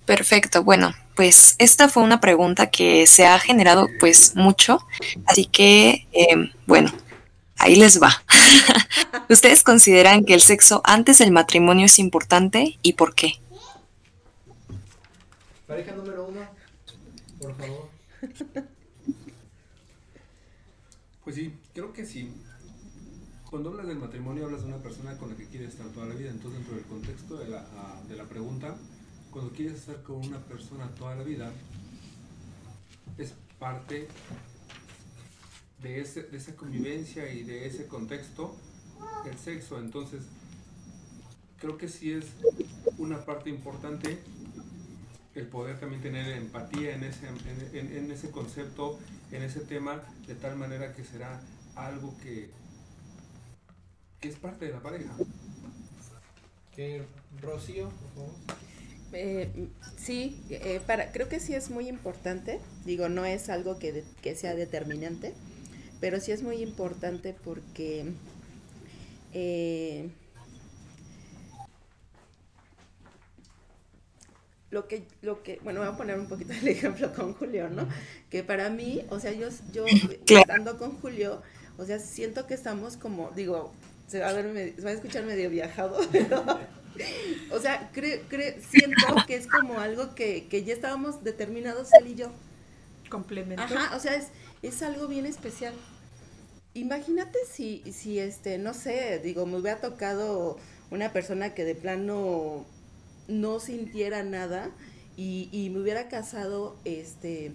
[0.07, 4.87] Perfecto, bueno, pues esta fue una pregunta que se ha generado pues mucho,
[5.24, 6.92] así que em, bueno,
[7.64, 8.22] ahí les va.
[9.31, 13.40] ¿Ustedes consideran que el sexo antes del matrimonio es importante y por qué?
[15.66, 16.40] Pareja número uno,
[17.40, 17.88] por favor.
[21.24, 22.31] Pues sí, creo que sí.
[23.50, 26.14] Cuando hablas del matrimonio hablas de una persona con la que quieres estar toda la
[26.14, 26.29] vida.
[26.29, 28.77] Entonces dentro del contexto de la, ah, de la pregunta,
[29.31, 31.50] cuando quieres estar con una persona toda la vida,
[33.16, 34.07] es parte
[35.85, 38.57] de, ese, de esa convivencia y de ese contexto
[39.31, 39.79] el sexo.
[39.79, 40.25] Entonces,
[41.61, 42.27] creo que sí es
[42.99, 44.18] una parte importante
[45.35, 47.27] el poder también tener empatía en ese,
[47.73, 48.99] en, en ese concepto
[49.33, 51.40] en ese tema de tal manera que será
[51.75, 52.51] algo que,
[54.20, 55.12] que es parte de la pareja.
[56.75, 57.05] ¿Qué,
[57.40, 58.35] Rocío, por favor?
[59.12, 64.05] Eh, sí, eh, para, creo que sí es muy importante, digo, no es algo que,
[64.23, 65.35] que sea determinante,
[66.05, 68.05] pero sí es muy importante porque
[69.33, 70.11] eh,
[74.71, 77.88] lo que, lo que, bueno, voy a poner un poquito el ejemplo con Julio, ¿no?
[78.29, 79.87] Que para mí, o sea, yo, yo
[80.27, 81.40] estando con Julio,
[81.79, 83.73] o sea, siento que estamos como, digo,
[84.07, 86.45] se va a, ver, se va a escuchar medio viajado, pero,
[87.51, 88.21] o sea, creo,
[88.61, 92.31] siento que es como algo que, que ya estábamos determinados él y yo.
[93.09, 93.62] Complemento.
[93.62, 94.27] Ajá, o sea, es,
[94.61, 95.73] es algo bien especial.
[96.74, 100.58] Imagínate si, si, este, no sé, digo, me hubiera tocado
[100.90, 102.66] una persona que de plano
[103.28, 104.70] no sintiera nada
[105.16, 107.52] y, me hubiera casado este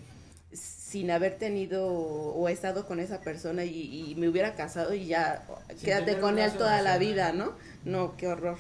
[0.53, 5.45] sin haber tenido o estado con esa persona y, me hubiera casado y ya
[5.83, 7.53] quédate con él toda la vida, ¿no?
[7.83, 8.57] No, qué horror.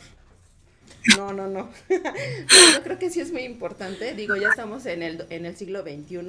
[1.17, 1.69] No, no, no.
[1.89, 4.13] yo creo que sí es muy importante.
[4.13, 6.19] Digo, ya estamos en el, en el siglo XXI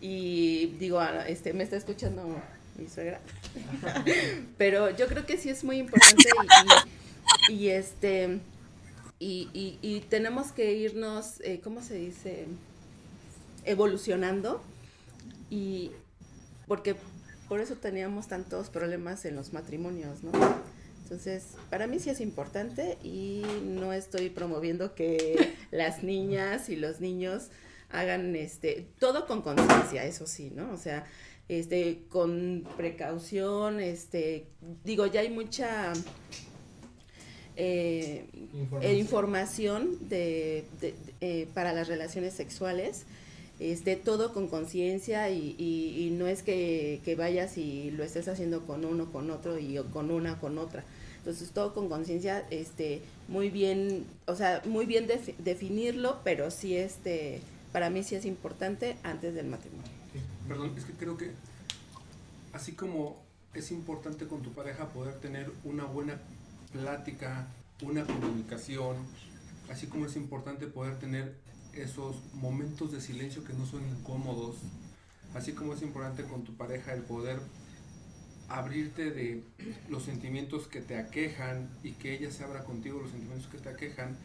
[0.00, 2.40] y digo, este, me está escuchando
[2.78, 3.20] mi suegra.
[4.58, 6.28] Pero yo creo que sí es muy importante
[7.48, 8.40] y este
[9.18, 12.46] y, y, y tenemos que irnos, eh, ¿cómo se dice?
[13.64, 14.62] Evolucionando
[15.50, 15.90] y
[16.66, 16.94] porque
[17.48, 20.30] por eso teníamos tantos problemas en los matrimonios, ¿no?
[21.02, 27.00] Entonces, para mí sí es importante y no estoy promoviendo que las niñas y los
[27.00, 27.48] niños
[27.90, 30.70] hagan este todo con conciencia, eso sí, ¿no?
[30.70, 31.06] O sea,
[31.48, 34.46] este con precaución, este
[34.84, 35.92] digo, ya hay mucha
[37.60, 38.26] eh,
[38.96, 40.64] información, de,
[41.20, 43.04] eh, para las relaciones sexuales.
[43.60, 49.10] Este, todo con conciencia y, no es que, vayas y lo estés haciendo con uno,
[49.10, 50.84] con otro y con una, con otra.
[51.16, 55.08] Entonces todo con conciencia, este, muy bien, o sea, muy bien
[55.38, 57.40] definirlo, pero sí, este,
[57.72, 59.97] para mí sí es importante antes del matrimonio.
[60.48, 61.30] Perdón, es que creo que
[62.54, 66.18] así como es importante con tu pareja poder tener una buena
[66.72, 67.46] plática,
[67.82, 68.96] una comunicación,
[69.70, 71.34] así como es importante poder tener
[71.74, 74.56] esos momentos de silencio que no son incómodos,
[75.34, 77.40] así como es importante con tu pareja el poder
[78.48, 79.42] abrirte de
[79.90, 83.68] los sentimientos que te aquejan y que ella se abra contigo los sentimientos que te
[83.68, 84.16] aquejan,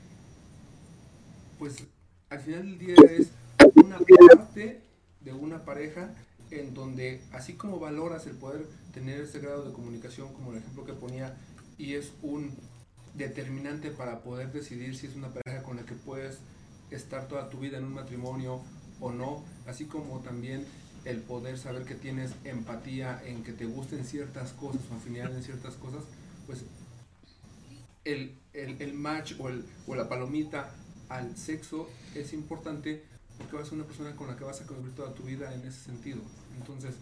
[1.60, 1.84] pues
[2.30, 3.28] al final del día es
[3.76, 4.82] una parte
[5.24, 6.14] de una pareja
[6.52, 10.86] en donde así como valoras el poder tener ese grado de comunicación como el ejemplo
[10.86, 11.36] que ponía
[11.78, 12.52] y es un
[13.16, 16.40] determinante para poder decidir si es una pareja con la que puedes
[16.92, 18.62] estar toda tu vida en un matrimonio
[19.00, 20.66] o no, así como también
[21.06, 25.44] el poder saber que tienes empatía en que te gusten ciertas cosas o afinidad en
[25.44, 26.04] ciertas cosas,
[26.46, 26.64] pues
[28.06, 30.72] el, el, match o, el, o la palomita
[31.10, 33.04] al sexo es importante
[33.43, 35.53] porque vas a ser una persona con la que vas a convivir toda tu vida
[35.53, 36.21] en ese sentido.
[36.58, 36.95] Entonces,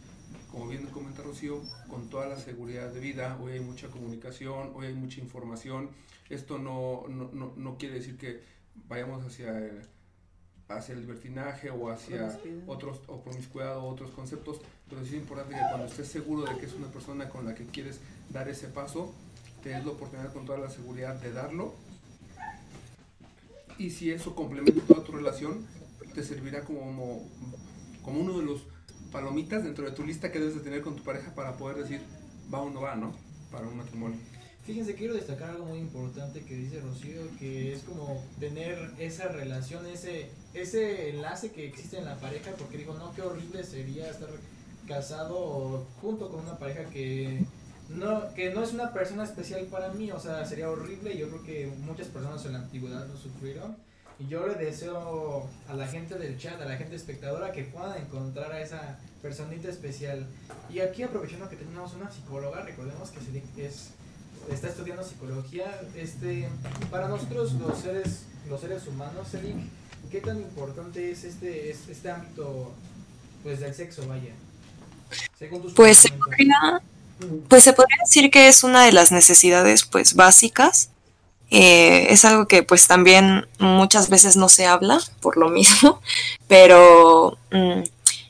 [0.51, 4.88] como bien comenta Rocío, con toda la seguridad de vida, hoy hay mucha comunicación, hoy
[4.88, 5.89] hay mucha información.
[6.30, 8.41] Esto no, no, no, quiere decir que
[8.88, 9.54] vayamos hacia,
[10.67, 15.54] hacia el libertinaje o hacia otros o promiscuidad o otros conceptos, pero sí es importante
[15.54, 17.99] que cuando estés seguro de que es una persona con la que quieres
[18.30, 19.13] dar ese paso,
[19.62, 21.75] te des la oportunidad con toda la seguridad de darlo.
[23.77, 25.65] Y si eso complementa toda tu relación,
[26.13, 27.28] te servirá como,
[28.04, 28.62] como uno de los
[29.12, 32.02] palomitas dentro de tu lista que debes de tener con tu pareja para poder decir
[32.54, 33.13] va o no va, ¿no?
[33.52, 34.17] Para un matrimonio.
[34.65, 39.88] Fíjense, quiero destacar algo muy importante que dice Rocío, que es como tener esa relación,
[39.88, 44.30] ese, ese enlace que existe en la pareja, porque digo, no, qué horrible sería estar
[44.88, 47.43] casado junto con una pareja que
[47.89, 51.43] no, que no es una persona especial para mí, o sea, sería horrible, yo creo
[51.43, 53.76] que muchas personas en la antigüedad lo sufrieron.
[54.24, 57.98] Y yo le deseo a la gente del chat, a la gente espectadora, que puedan
[58.00, 60.28] encontrar a esa personita especial.
[60.70, 63.88] Y aquí aprovechando que tenemos una psicóloga, recordemos que se- es,
[64.52, 65.82] está estudiando psicología.
[65.96, 66.50] Este,
[66.90, 69.56] para nosotros los seres, los seres humanos, Eric,
[70.12, 72.72] ¿qué tan importante es este, es- este ámbito
[73.44, 74.34] pues, del sexo, vaya?
[75.38, 76.82] Según tus Pues se podría,
[77.50, 80.90] pues se podría decir que es una de las necesidades pues básicas.
[81.54, 86.02] Eh, es algo que pues también muchas veces no se habla por lo mismo,
[86.48, 87.82] pero mm,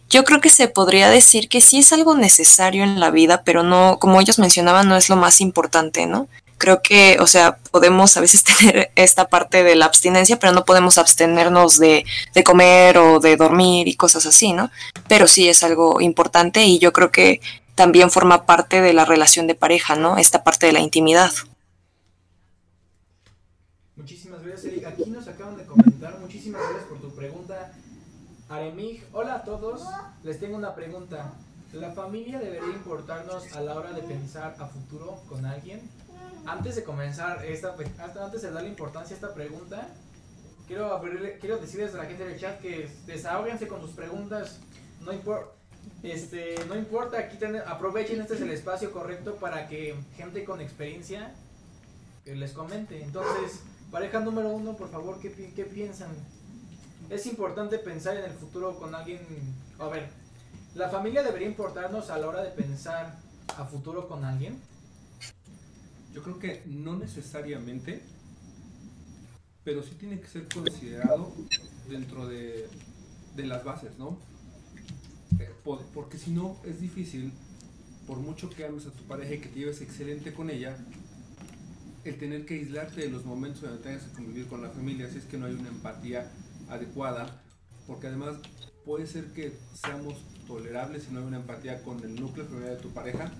[0.09, 3.61] yo creo que se podría decir que sí es algo necesario en la vida, pero
[3.61, 6.27] no, como ellos mencionaban, no es lo más importante, ¿no?
[6.57, 10.65] Creo que, o sea, podemos a veces tener esta parte de la abstinencia, pero no
[10.65, 14.71] podemos abstenernos de, de comer o de dormir y cosas así, ¿no?
[15.07, 17.39] Pero sí es algo importante y yo creo que
[17.75, 20.17] también forma parte de la relación de pareja, ¿no?
[20.17, 21.31] Esta parte de la intimidad.
[24.01, 24.85] Muchísimas gracias, Eric.
[24.87, 26.19] Aquí nos acaban de comentar.
[26.19, 27.71] Muchísimas gracias por tu pregunta.
[28.51, 29.81] Aremig, hola a todos.
[30.23, 31.31] Les tengo una pregunta.
[31.73, 35.79] ¿La familia debería importarnos a la hora de pensar a futuro con alguien?
[36.45, 39.87] Antes de comenzar esta, hasta antes de darle importancia a esta pregunta,
[40.67, 44.59] quiero abrirle, quiero decirles a la gente del chat que desahóguense con sus preguntas.
[44.99, 45.51] No importa.
[46.03, 50.59] Este, no importa, aquí ten- aprovechen, este es el espacio correcto para que gente con
[50.61, 51.33] experiencia
[52.25, 53.01] eh, les comente.
[53.01, 53.61] Entonces,
[53.91, 56.09] pareja número uno, por favor, ¿qué, qué piensan?
[57.11, 59.19] Es importante pensar en el futuro con alguien.
[59.79, 60.07] A ver,
[60.75, 63.17] ¿la familia debería importarnos a la hora de pensar
[63.57, 64.57] a futuro con alguien?
[66.13, 68.01] Yo creo que no necesariamente,
[69.65, 71.33] pero sí tiene que ser considerado
[71.89, 72.69] dentro de,
[73.35, 74.17] de las bases, ¿no?
[75.37, 77.33] Eh, por- porque si no, es difícil,
[78.07, 80.77] por mucho que ames a tu pareja y que te lleves excelente con ella,
[82.05, 85.17] el tener que aislarte de los momentos donde tengas que convivir con la familia, si
[85.17, 86.31] es que no hay una empatía
[86.71, 87.43] adecuada,
[87.85, 88.37] porque además
[88.85, 90.15] puede ser que seamos
[90.47, 93.31] tolerables si no hay una empatía con el núcleo familiar de tu pareja,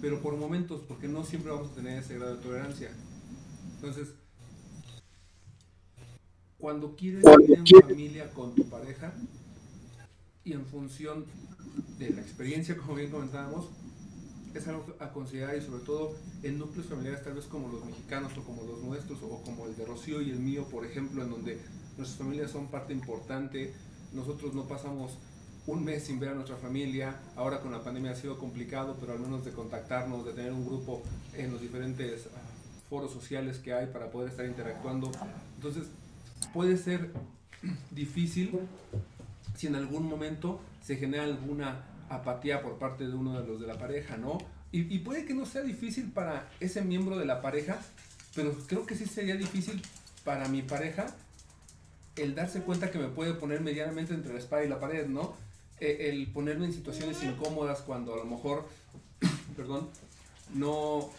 [0.00, 2.90] pero por momentos, porque no siempre vamos a tener ese grado de tolerancia.
[3.76, 4.08] Entonces,
[6.58, 9.12] cuando quieres vivir en familia con tu pareja
[10.44, 11.26] y en función
[11.98, 13.66] de la experiencia, como bien comentábamos,
[14.54, 18.36] es algo a considerar y sobre todo en núcleos familiares tal vez como los mexicanos
[18.38, 21.30] o como los nuestros o como el de Rocío y el mío, por ejemplo, en
[21.30, 21.60] donde
[21.96, 23.72] nuestras familias son parte importante,
[24.12, 25.18] nosotros no pasamos
[25.66, 29.12] un mes sin ver a nuestra familia, ahora con la pandemia ha sido complicado, pero
[29.12, 31.02] al menos de contactarnos, de tener un grupo
[31.34, 32.38] en los diferentes ah,
[32.88, 35.10] foros sociales que hay para poder estar interactuando.
[35.56, 35.88] Entonces,
[36.52, 37.10] puede ser
[37.90, 38.60] difícil
[39.56, 43.66] si en algún momento se genera alguna apatía por parte de uno de los de
[43.66, 44.38] la pareja, ¿no?
[44.70, 47.80] Y, y puede que no sea difícil para ese miembro de la pareja,
[48.36, 49.82] pero creo que sí sería difícil
[50.24, 51.06] para mi pareja
[52.16, 55.36] el darse cuenta que me puede poner medianamente entre la espada y la pared, ¿no?
[55.80, 58.66] Eh, el ponerme en situaciones incómodas cuando a lo mejor,
[59.56, 59.88] perdón,
[60.54, 61.10] no,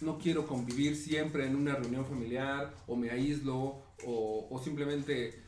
[0.00, 5.42] no quiero convivir siempre en una reunión familiar o me aíslo o, o simplemente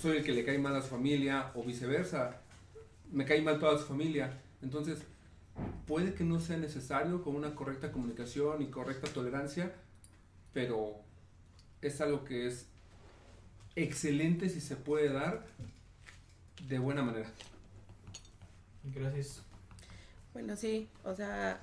[0.00, 2.40] soy el que le cae mal a su familia o viceversa,
[3.10, 4.38] me cae mal toda su familia.
[4.60, 4.98] Entonces,
[5.86, 9.72] puede que no sea necesario con una correcta comunicación y correcta tolerancia,
[10.52, 10.96] pero
[11.80, 12.66] es algo que es
[13.76, 15.46] excelente si se puede dar
[16.68, 17.28] de buena manera.
[18.84, 19.42] Gracias.
[20.32, 21.60] Bueno, sí, o sea,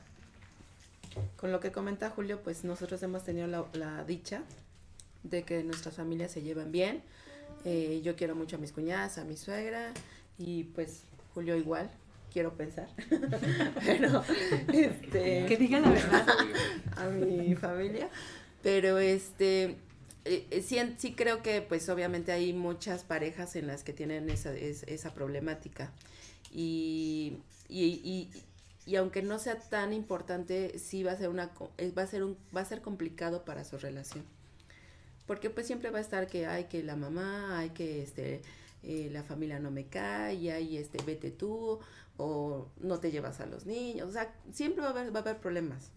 [1.36, 4.44] con lo que comenta Julio, pues nosotros hemos tenido la, la dicha
[5.24, 7.04] de que nuestras familias se llevan bien.
[7.66, 9.94] Eh, yo quiero mucho a mis cuñadas, a mi suegra
[10.38, 11.04] y pues
[11.34, 11.92] Julio igual,
[12.32, 12.88] quiero pensar.
[13.86, 14.24] Pero,
[14.74, 15.46] este...
[15.48, 16.28] Que diga la verdad.
[16.98, 18.10] a mi familia.
[18.64, 19.78] Pero este
[20.26, 24.30] eh, eh, sí, sí creo que pues obviamente hay muchas parejas en las que tienen
[24.30, 25.92] esa, es- esa problemática.
[26.52, 27.38] Y,
[27.70, 28.32] y, y,
[28.86, 32.24] y aunque no sea tan importante, sí va a ser una eh, va a ser
[32.24, 34.26] un, va a ser complicado para su relación.
[35.26, 38.42] porque pues siempre va a estar que hay que la mamá, hay que este
[38.84, 41.80] eh, la familia no me cae, y este vete tú
[42.18, 45.22] o no te llevas a los niños, o sea, siempre va a haber, va a
[45.24, 45.92] haber problemas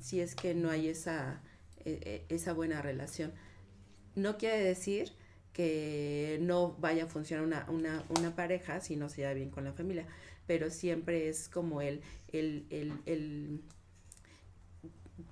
[0.00, 1.40] si es que no hay esa,
[1.84, 3.32] e, e, esa buena relación.
[4.14, 5.12] No quiere decir
[5.52, 9.64] que no vaya a funcionar una, una, una pareja si no se lleva bien con
[9.64, 10.06] la familia,
[10.46, 12.02] pero siempre es como el,
[12.32, 13.60] el, el, el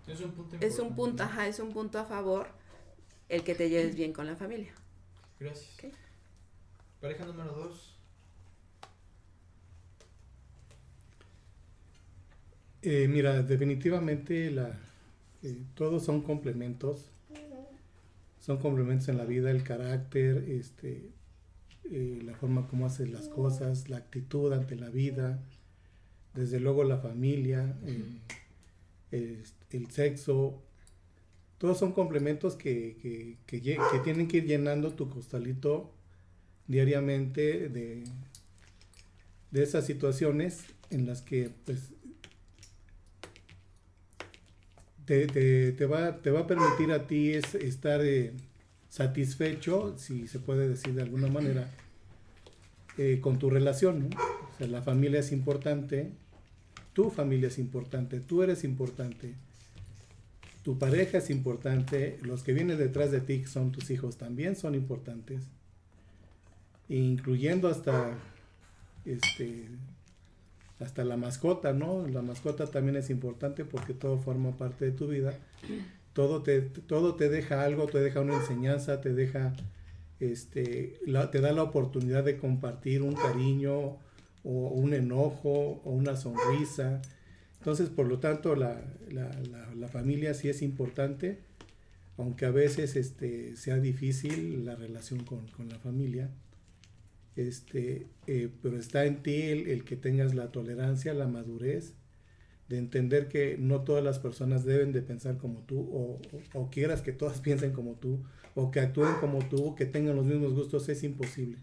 [0.07, 2.48] es un punto es un punto, ajá, es un punto a favor
[3.28, 4.72] el que te lleves bien con la familia.
[5.38, 5.94] Gracias.
[7.01, 7.96] Pareja número dos.
[12.82, 14.78] Eh, mira, definitivamente la,
[15.43, 17.11] eh, todos son complementos.
[18.41, 21.11] Son complementos en la vida, el carácter, este,
[21.91, 25.43] eh, la forma como haces las cosas, la actitud ante la vida,
[26.34, 27.76] desde luego la familia,
[29.11, 29.43] el,
[29.91, 30.62] sexo.
[31.59, 35.93] Todos son complementos que, que, que, que, tienen que ir llenando tu costalito
[36.66, 38.05] diariamente de,
[39.51, 41.93] de esas situaciones en las que pues
[45.11, 48.32] te, va, te va a permitir a ti es, estar eh,
[48.88, 51.68] satisfecho, si se puede decir de alguna manera,
[52.96, 54.11] eh, con tu relación.
[54.14, 56.12] O sea, la familia es importante,
[56.92, 59.34] tu familia es importante, tú eres importante,
[60.62, 64.76] tu pareja es importante, los que vienen detrás de ti, son tus hijos, también son
[64.76, 65.42] importantes,
[66.88, 68.16] incluyendo hasta
[69.04, 69.66] este,
[70.81, 72.07] hasta la mascota, ¿no?
[72.09, 75.35] La mascota también es importante porque todo forma parte de tu vida.
[76.14, 79.55] Todo te, todo te deja algo, te deja una enseñanza, te deja,
[80.18, 80.99] este,
[81.31, 83.99] te da la oportunidad de compartir un cariño
[84.43, 87.03] o un enojo o una sonrisa.
[87.59, 89.31] Entonces, por lo tanto, la, la,
[89.76, 91.41] la, familia sí es importante,
[92.16, 96.31] aunque a veces este, sea difícil la relación con, con la familia
[97.37, 101.95] este, eh, pero está en ti el, que tengas la tolerancia, la madurez,
[102.68, 105.81] de entender que no todas las personas deben de pensar como tú,
[106.55, 108.22] o, quieras que todas piensen como tú,
[108.55, 111.59] o que actúen como tú, que tengan los mismos gustos, es imposible.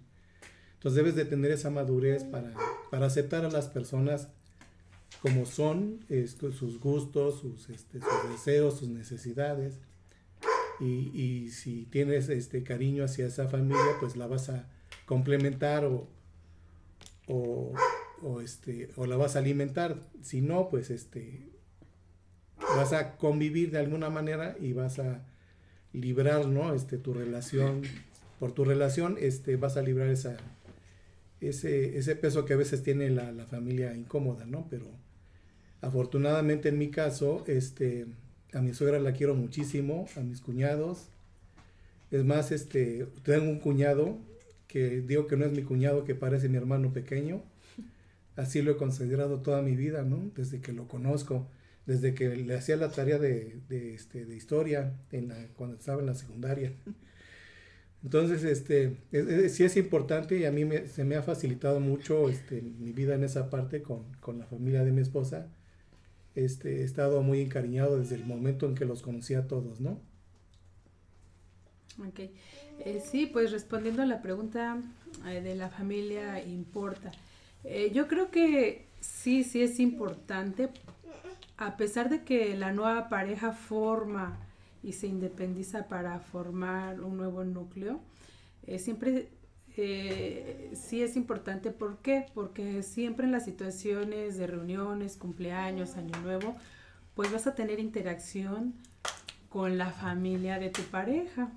[0.74, 2.53] Entonces debes de tener esa madurez para,
[2.91, 4.30] para aceptar a las personas
[5.22, 5.99] como son,
[6.38, 9.80] sus gustos, sus, este, sus deseos, sus necesidades.
[10.80, 14.70] Y, y, si tienes este cariño hacia esa familia, pues la vas a,
[15.05, 16.07] complementar o,
[17.27, 19.97] o, este, o la vas a alimentar.
[20.21, 21.49] Si no, pues este,
[22.59, 25.25] vas a convivir de alguna manera y vas a
[25.93, 26.73] librar ¿no?
[26.73, 27.81] este, tu relación.
[28.39, 30.38] Por tu relación este, vas a librar esa,
[31.41, 34.67] ese, ese peso que a veces tiene la, la, familia incómoda, ¿no?
[34.69, 34.85] Pero
[35.81, 38.05] afortunadamente en mi caso, este,
[38.53, 41.09] a mi suegra la quiero muchísimo, a mis cuñados.
[42.11, 44.19] Es más, este, tengo un cuñado
[44.68, 47.43] que digo que no es mi cuñado, que parece mi hermano pequeño.
[48.36, 50.32] Así lo he considerado toda mi vida, ¿no?
[50.36, 51.47] Desde que lo conozco,
[51.86, 56.07] desde que le hacía la tarea de, de, este, de historia en cuando estaba en
[56.07, 56.74] la secundaria.
[58.03, 58.95] Entonces, este,
[59.49, 63.24] sí es importante y a mí se me ha facilitado mucho este, mi vida en
[63.24, 65.47] esa parte con, con la familia de mi esposa.
[66.36, 69.99] Este, he estado muy encariñado desde el momento en que los conocí a todos, ¿no?
[72.05, 72.19] Ok.
[72.79, 74.77] Eh, sí, pues respondiendo a la pregunta
[75.27, 77.11] eh, de la familia importa.
[77.63, 80.69] Eh, yo creo que sí, sí es importante,
[81.57, 84.37] a pesar de que la nueva pareja forma
[84.83, 87.99] y se independiza para formar un nuevo núcleo,
[88.77, 89.29] siempre
[89.75, 91.71] sí es importante.
[91.71, 92.25] ¿Por qué?
[92.33, 96.55] Porque siempre en las situaciones de reuniones, cumpleaños, año nuevo,
[97.15, 98.75] pues vas a tener interacción
[99.49, 101.49] con la familia de tu pareja.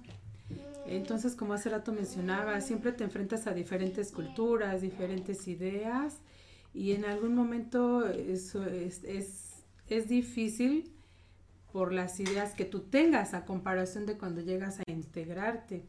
[0.91, 6.19] Entonces, como hace rato mencionaba, siempre te enfrentas a diferentes culturas, diferentes ideas
[6.75, 10.91] y en algún momento eso es, es, difícil
[11.73, 15.85] por las ideas que tú tengas a comparación de cuando llegas a integrarte.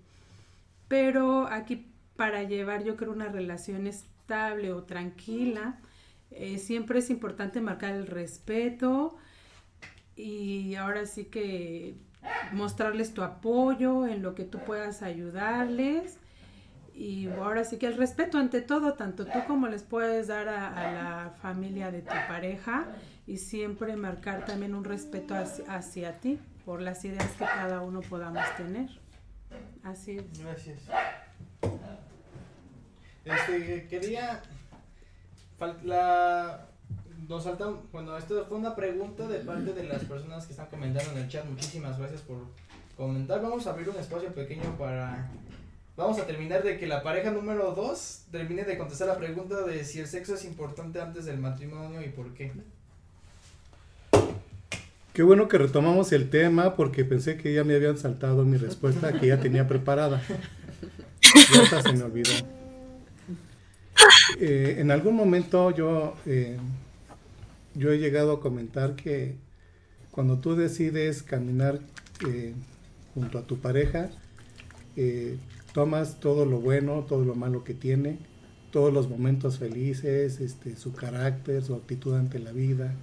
[0.88, 5.80] Pero aquí para llevar yo creo una relación estable o tranquila,
[6.30, 9.18] eh, siempre es importante marcar el respeto
[10.16, 11.96] y ahora sí que
[12.52, 16.18] mostrarles tu apoyo en lo que tú puedas ayudarles.
[16.94, 20.92] Y ahora sí que el respeto ante todo, tanto tú como les puedes dar a,
[20.92, 22.86] la familia de tu pareja
[23.26, 28.44] y siempre marcar también un respeto hacia, ti por las ideas que cada uno podamos
[28.58, 28.90] tener.
[29.84, 30.44] Así es.
[30.44, 30.84] Gracias.
[33.24, 34.42] Este, quería
[35.84, 36.71] la
[37.32, 41.12] nos saltan, bueno, esto fue una pregunta de parte de las personas que están comentando
[41.14, 41.46] en el chat.
[41.46, 42.40] Muchísimas gracias por
[42.98, 43.42] comentar.
[43.42, 45.32] Vamos a abrir un espacio pequeño para...
[45.96, 49.86] Vamos a terminar de que la pareja número 2 termine de contestar la pregunta de
[49.86, 52.52] si el sexo es importante antes del matrimonio y por qué.
[55.14, 59.14] Qué bueno que retomamos el tema porque pensé que ya me habían saltado mi respuesta
[59.14, 60.22] que ya tenía preparada.
[61.54, 62.32] Ya hasta se me olvidó.
[64.40, 66.58] Eh, en algún momento yo, eh,
[67.76, 69.36] yo he llegado a comentar que
[70.12, 71.80] cuando tú decides caminar
[72.28, 72.54] eh,
[73.14, 74.10] junto a tu pareja,
[75.74, 78.20] tomas todo lo bueno, todo lo malo que tiene,
[78.72, 82.94] todos los momentos felices, este, su carácter, su actitud ante la vida,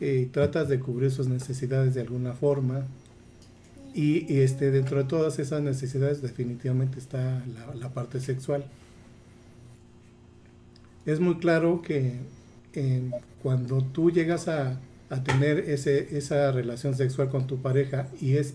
[0.00, 2.86] y tratas de cubrir sus necesidades de alguna forma.
[3.94, 7.42] Y, este, dentro de todas esas necesidades definitivamente está
[7.74, 8.64] la, parte sexual.
[11.04, 12.20] Es muy claro que
[13.42, 18.54] cuando tú llegas a, a tener ese, esa relación sexual con tu pareja y es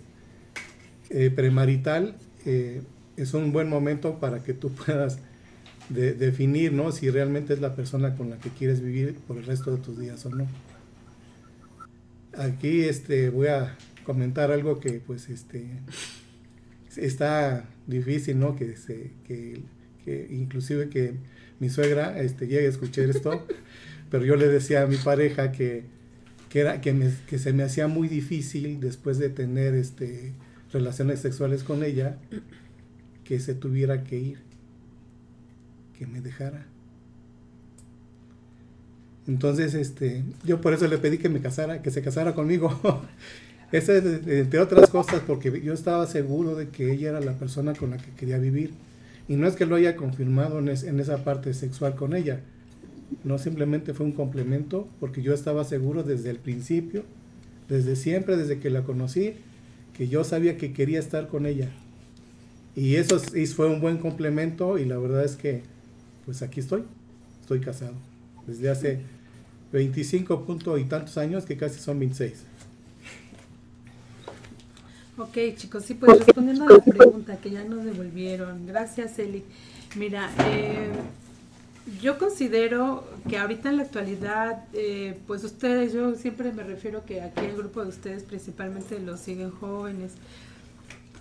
[1.10, 2.82] eh, premarital, eh,
[3.18, 5.20] es un buen momento para que tú puedas
[5.90, 6.92] definir ¿no?
[6.92, 10.00] si realmente es la persona con la que quieres vivir por el resto de tus
[10.00, 10.48] días o no.
[12.38, 15.68] Aquí este, voy a comentar algo que pues este,
[16.96, 18.56] está difícil, ¿no?
[18.56, 19.62] Que, se, que,
[20.04, 21.16] que inclusive que
[21.60, 23.46] mi suegra este, llegue a escuchar esto,
[24.14, 25.86] pero yo le decía a mi pareja que,
[26.48, 30.34] que, era, que, se me hacía muy difícil después de tener este,
[30.72, 32.20] relaciones sexuales con ella,
[33.24, 34.38] que se tuviera que ir,
[35.98, 36.68] que me dejara.
[39.26, 42.70] Entonces, este, yo por eso le pedí que me casara, que se casara conmigo.
[43.72, 47.90] Esa entre otras cosas, porque yo estaba seguro de que ella era la persona con
[47.90, 48.76] la que quería vivir.
[49.28, 52.42] Y no es que lo haya confirmado en esa parte sexual con ella.
[53.24, 57.04] No simplemente fue un complemento, porque yo estaba seguro desde el principio,
[57.70, 59.34] desde siempre, desde que la conocí,
[59.96, 61.72] que yo sabía que quería estar con ella.
[62.76, 65.62] Y eso fue un buen complemento y la verdad es que,
[66.26, 66.84] pues aquí estoy,
[67.42, 67.94] estoy casado.
[68.48, 69.02] Desde hace
[69.72, 72.34] 25 puntos y tantos años que casi son 26.
[75.18, 78.66] Ok, chicos, sí, pues respondiendo a la pregunta que ya nos devolvieron.
[78.66, 79.44] Gracias, Eli.
[79.96, 80.90] Mira, eh,
[82.02, 87.22] yo considero que ahorita en la actualidad, eh, pues ustedes, yo siempre me refiero que
[87.22, 90.14] aquí el grupo de ustedes principalmente los siguen jóvenes.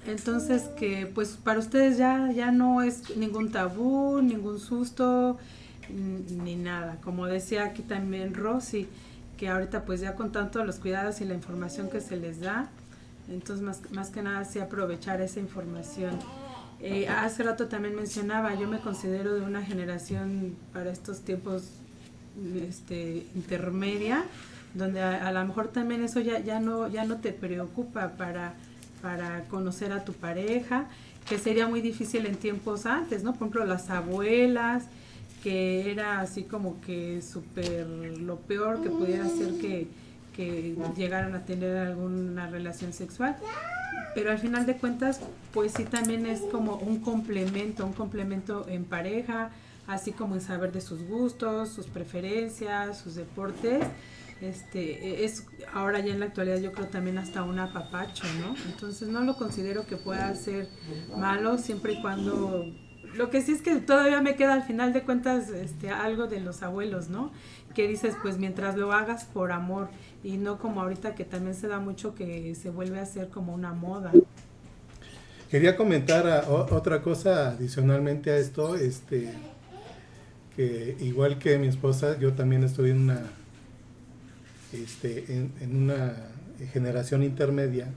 [0.06, 5.38] Entonces que pues para ustedes ya, ya no es ningún tabú, ningún susto,
[5.90, 6.98] ni nada.
[7.02, 8.88] Como decía aquí también Rosy,
[9.36, 12.70] que ahorita pues ya con tanto los cuidados y la información que se les da,
[13.28, 16.18] entonces más, más que nada sí aprovechar esa información.
[16.82, 21.64] Eh, hace rato también mencionaba, yo me considero de una generación para estos tiempos
[22.68, 24.24] este, intermedia,
[24.74, 28.54] donde a, a lo mejor también eso ya, ya, no, ya no te preocupa para
[29.02, 30.86] para conocer a tu pareja,
[31.28, 33.32] que sería muy difícil en tiempos antes, ¿no?
[33.32, 34.84] Por ejemplo, las abuelas,
[35.42, 39.88] que era así como que súper lo peor que pudiera ser que,
[40.32, 43.36] que llegaran a tener alguna relación sexual.
[44.14, 45.20] Pero al final de cuentas,
[45.52, 49.50] pues sí también es como un complemento, un complemento en pareja,
[49.86, 53.82] así como en saber de sus gustos, sus preferencias, sus deportes
[54.42, 58.56] este es ahora ya en la actualidad yo creo también hasta un apapacho, ¿no?
[58.66, 60.68] Entonces no lo considero que pueda ser
[61.16, 62.66] malo siempre y cuando
[63.14, 66.40] lo que sí es que todavía me queda al final de cuentas este algo de
[66.40, 67.30] los abuelos, ¿no?
[67.74, 69.90] Que dices, pues mientras lo hagas por amor
[70.24, 73.54] y no como ahorita que también se da mucho que se vuelve a hacer como
[73.54, 74.12] una moda.
[75.50, 79.32] Quería comentar otra cosa adicionalmente a esto, este
[80.56, 83.22] que igual que mi esposa, yo también estoy en una
[84.72, 86.14] este, en, una
[86.72, 87.88] generación intermedia,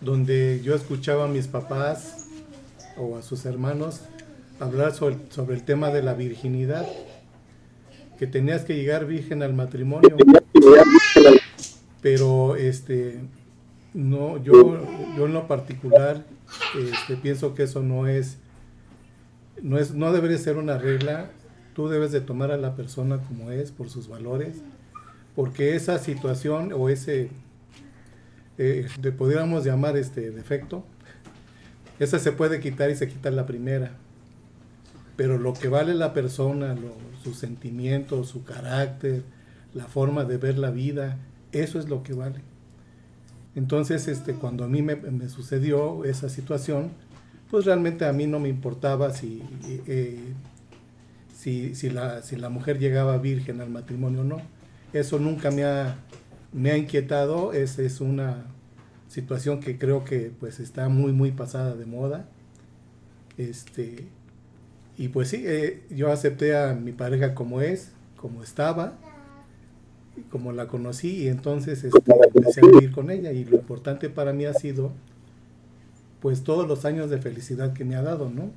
[0.00, 2.28] donde yo escuchaba a mis papás
[2.96, 4.00] o a sus hermanos
[4.58, 6.86] hablar sobre, sobre el tema de la virginidad,
[8.18, 10.16] que tenías que llegar virgen al matrimonio.
[12.06, 13.18] Pero este
[13.92, 14.80] no, yo,
[15.16, 16.24] yo en lo particular
[16.78, 18.38] este, pienso que eso no es,
[19.60, 21.32] no es, no debería ser una regla.
[21.74, 24.58] Tú debes de tomar a la persona como es, por sus valores,
[25.34, 27.28] porque esa situación o ese,
[28.56, 28.86] eh,
[29.18, 30.84] podríamos llamar este defecto,
[31.98, 33.96] esa se puede quitar y se quita la primera.
[35.16, 36.76] Pero lo que vale la persona,
[37.24, 39.24] sus sentimientos, su carácter,
[39.74, 41.18] la forma de ver la vida,
[41.60, 42.40] eso es lo que vale.
[43.54, 46.90] Entonces, este, cuando a mí me, sucedió esa situación,
[47.50, 49.42] pues realmente a mí no me importaba si,
[49.86, 50.18] eh,
[51.34, 54.56] si, si, la, si la mujer llegaba virgen al matrimonio o no
[54.92, 55.96] eso nunca me ha,
[56.52, 58.46] me ha inquietado, es, es una,
[59.08, 62.28] situación que creo que pues está muy muy pasada de moda.
[63.38, 64.08] Este
[64.98, 68.98] y pues sí, eh, yo acepté a mi pareja como es, como estaba,
[70.30, 74.32] como la conocí y entonces este, empecé a vivir con ella y lo importante para
[74.32, 74.92] mí ha sido
[76.20, 78.50] pues todos los años de felicidad que me ha dado, ¿no?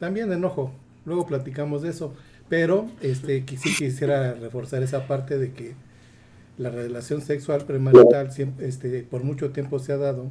[0.00, 0.72] También enojo,
[1.04, 2.14] luego platicamos de eso,
[2.48, 5.74] pero este sí quisiera reforzar esa parte de que
[6.58, 10.30] la relación sexual premarital siempre, este, por mucho tiempo se ha dado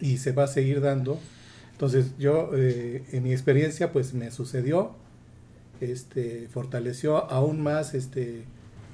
[0.00, 1.18] y se va a seguir dando.
[1.72, 4.92] Entonces yo, eh, en mi experiencia, pues me sucedió,
[5.80, 8.44] este, fortaleció aún más este,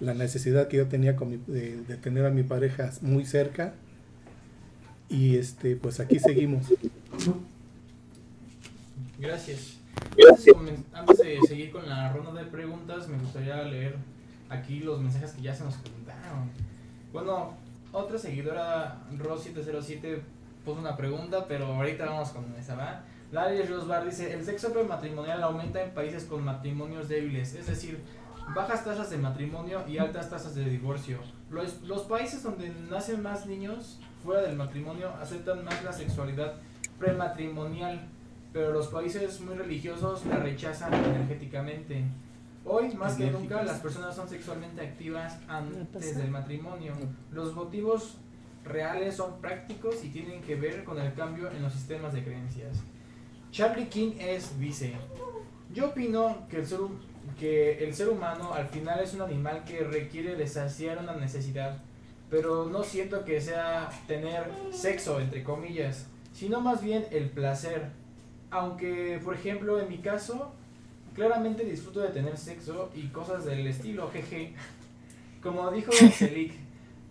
[0.03, 3.73] la necesidad que yo tenía con de, de, tener a mi pareja muy cerca
[5.09, 6.67] y este, pues aquí seguimos.
[9.21, 9.79] Gracias.
[10.17, 10.57] Gracias.
[10.93, 13.95] Antes de seguir con la ronda de preguntas, me gustaría leer
[14.49, 16.51] aquí los mensajes que ya se nos preguntaron.
[17.13, 17.55] Bueno,
[17.93, 20.21] otra seguidora, Ros707,
[20.65, 23.05] puso una pregunta, pero ahorita vamos con esa, ¿va?
[23.31, 27.99] Larry Rosbar dice, el sexo prematrimonial aumenta en países con matrimonios débiles, es decir,
[28.55, 31.19] bajas tasas de matrimonio y altas tasas de divorcio.
[31.51, 36.55] Los, los países donde nacen más niños fuera del matrimonio aceptan más la sexualidad
[36.99, 38.01] prematrimonial,
[38.53, 42.05] pero los países muy religiosos la rechazan energéticamente.
[42.65, 46.93] Hoy, más que nunca, las personas son sexualmente activas antes del matrimonio.
[47.33, 48.19] Los motivos
[48.65, 52.81] reales son prácticos y tienen que ver con el cambio en los sistemas de creencias.
[53.51, 54.95] Charlie King es dice,
[55.75, 56.79] yo opino que el ser,
[57.39, 61.79] que el ser humano al final es un animal que requiere de saciar una necesidad,
[62.31, 67.91] pero no siento que sea tener sexo, entre comillas, sino más bien el placer.
[68.51, 70.53] Aunque, por ejemplo, en mi caso,
[71.15, 74.55] Claramente disfruto de tener sexo y cosas del estilo, jeje.
[75.43, 76.55] Como dijo Selik,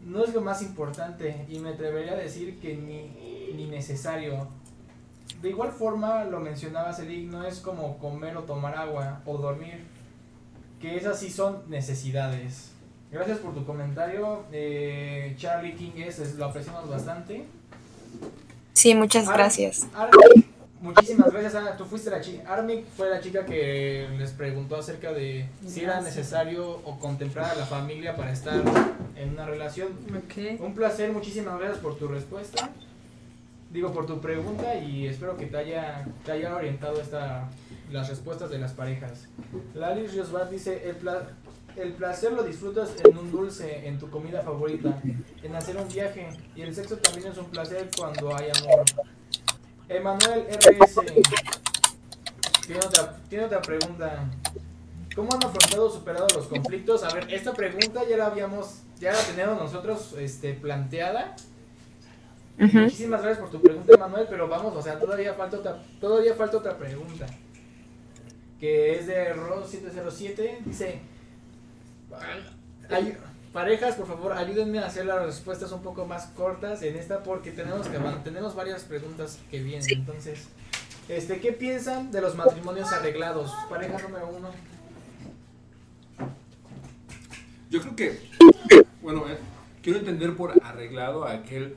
[0.04, 4.48] no es lo más importante y me atrevería a decir que ni, ni necesario.
[5.42, 9.86] De igual forma, lo mencionaba Selik, no es como comer o tomar agua o dormir,
[10.82, 12.72] que esas sí son necesidades.
[13.12, 17.46] Gracias por tu comentario, eh, Charlie King, es, lo apreciamos bastante.
[18.74, 19.86] Sí, muchas gracias.
[20.82, 21.78] Muchísimas gracias, Ana.
[21.78, 22.52] Tú fuiste la chica.
[22.52, 27.56] Armic fue la chica que les preguntó acerca de si era necesario o contemplar a
[27.56, 28.60] la familia para estar
[29.16, 29.90] en una relación.
[30.60, 32.72] Un placer, muchísimas gracias por tu respuesta.
[33.70, 37.48] Digo, por tu pregunta y espero que te haya, te haya orientado esta,
[37.92, 39.28] las respuestas de las parejas.
[39.74, 40.98] Lali Riosbat dice: el,
[41.76, 45.02] el placer lo disfrutas en un dulce, en tu comida favorita,
[45.44, 46.30] en hacer un viaje.
[46.56, 48.86] Y el sexo también es un placer cuando hay amor.
[49.90, 51.02] Emanuel RS
[53.30, 54.30] tiene otra, pregunta.
[55.16, 57.04] ¿Cómo han afrontado o superado los conflictos?
[57.04, 61.36] A ver, esta pregunta ya la habíamos, ya la tenemos nosotros este, planteada.
[62.58, 66.58] Muchísimas gracias por tu pregunta, Emanuel, pero vamos, o sea, todavía falta otra, todavía falta
[66.58, 67.26] otra pregunta.
[68.62, 70.60] Que es de Ro707.
[70.64, 71.02] Dice,
[72.90, 73.18] hay,
[73.54, 77.52] Parejas, por favor, ayúdenme a hacer las respuestas un poco más cortas en esta porque
[77.52, 79.86] tenemos que tenemos varias preguntas que vienen.
[79.92, 80.48] Entonces,
[81.10, 83.52] este, ¿qué piensan de los matrimonios arreglados?
[83.70, 84.52] Pareja número uno.
[87.70, 88.20] Yo creo que,
[89.02, 89.38] bueno, eh,
[89.82, 91.76] quiero entender por arreglado aquel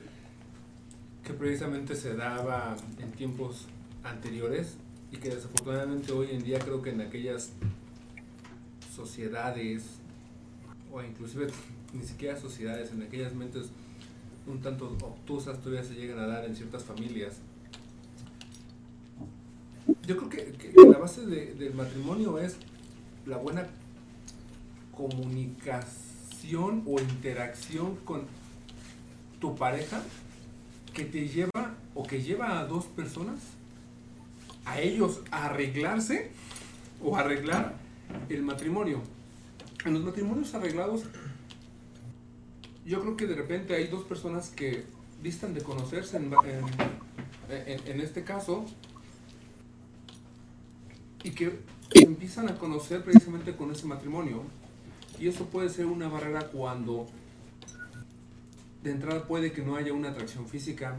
[1.25, 3.67] que precisamente se daba en tiempos
[4.05, 4.77] anteriores
[5.15, 7.51] y que desafortunadamente hoy en día creo que en aquellas
[8.93, 9.83] sociedades
[10.91, 11.47] o inclusive
[11.93, 13.69] ni siquiera sociedades, en aquellas mentes
[14.47, 17.37] un tanto obtusas todavía se llegan a dar en ciertas familias.
[20.05, 22.57] Yo creo que, la base del matrimonio es
[23.25, 23.67] la buena
[24.95, 28.23] comunicación o interacción con
[29.39, 30.03] tu pareja
[30.93, 33.39] que te lleva o que lleva a dos personas
[34.65, 36.31] a ellos arreglarse
[37.01, 37.75] o arreglar
[38.29, 39.01] el matrimonio
[39.85, 41.03] en los matrimonios arreglados,
[42.85, 44.83] yo creo que de repente hay dos personas que
[45.21, 46.31] distan de conocerse en,
[47.49, 48.65] en, este caso
[51.23, 51.59] y que
[51.91, 54.43] empiezan a conocer precisamente con ese matrimonio.
[55.19, 57.07] Y eso puede ser una barrera cuando
[58.83, 60.95] de entrada puede que no haya una atracción física,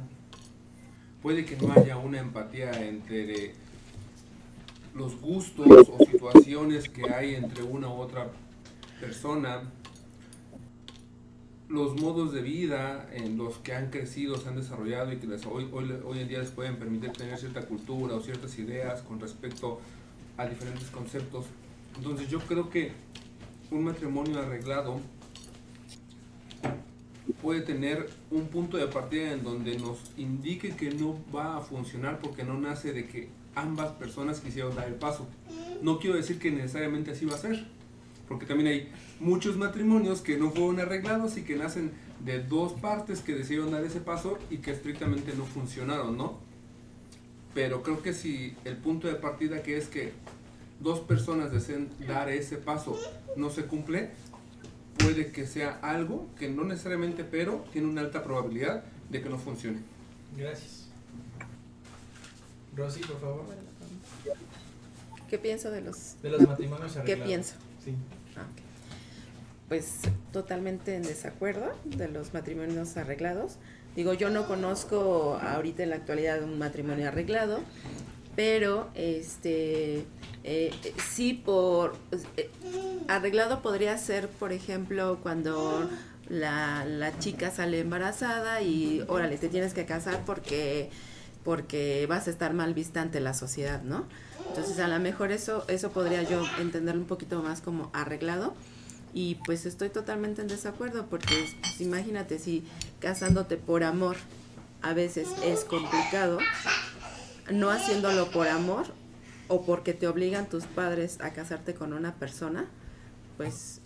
[1.23, 3.53] puede que no haya una empatía entre
[4.95, 8.31] los gustos o situaciones que hay entre una u otra
[9.01, 9.63] persona,
[11.69, 15.69] los modos de vida en los que han crecido, se han desarrollado y que hoy,
[16.05, 19.81] hoy, en día les pueden permitir tener cierta cultura o ciertas ideas con respecto
[20.37, 21.47] a diferentes conceptos.
[21.97, 22.93] Entonces yo creo que
[23.71, 25.01] un matrimonio arreglado
[27.33, 32.19] puede tener un punto de partida en donde nos indique que no va a funcionar
[32.21, 35.27] porque no nace de que ambas personas quisieron dar el paso.
[35.83, 37.67] No quiero decir que necesariamente así va a ser,
[38.29, 38.89] porque también hay
[39.21, 41.93] muchos matrimonios que no fueron arreglados y que nacen
[42.25, 46.39] de dos partes que decidieron dar ese paso y que estrictamente no funcionaron, ¿no?
[47.55, 50.13] Pero creo que si el punto de partida que es que
[50.81, 52.99] dos personas deseen dar ese paso
[53.37, 54.11] no se cumple,
[54.99, 59.39] puede que sea algo que no necesariamente, pero tiene una alta probabilidad de que no
[59.39, 59.79] funcione.
[60.37, 60.89] Gracias.
[62.77, 63.45] Rosy, por favor.
[65.29, 66.21] ¿Qué pienso de los...
[66.23, 67.27] De los matrimonios ¿Qué arreglados.
[67.27, 67.55] pienso?
[67.85, 67.95] Sí.
[68.37, 68.47] Ah.
[69.69, 70.01] Pues
[70.33, 73.57] totalmente en desacuerdo de los matrimonios arreglados.
[73.97, 77.61] Digo, yo no conozco ahorita en la actualidad un matrimonio arreglado,
[78.37, 80.05] pero este
[80.49, 81.97] eh, eh, sí por
[82.37, 82.49] eh,
[83.09, 85.91] arreglado podría ser, por ejemplo, cuando
[86.29, 90.89] la, la chica sale embarazada y órale, te tienes que casar porque
[91.43, 94.05] porque vas a estar mal vista ante la sociedad, ¿no?
[94.49, 98.55] Entonces a lo mejor eso eso podría yo entenderlo un poquito más como arreglado
[99.13, 102.63] y pues estoy totalmente en desacuerdo porque pues, imagínate si
[103.01, 104.17] casándote por amor
[104.81, 106.39] a veces es complicado,
[107.51, 108.87] no haciéndolo por amor
[109.49, 112.67] o porque te obligan tus padres a casarte con una persona,
[113.37, 113.81] pues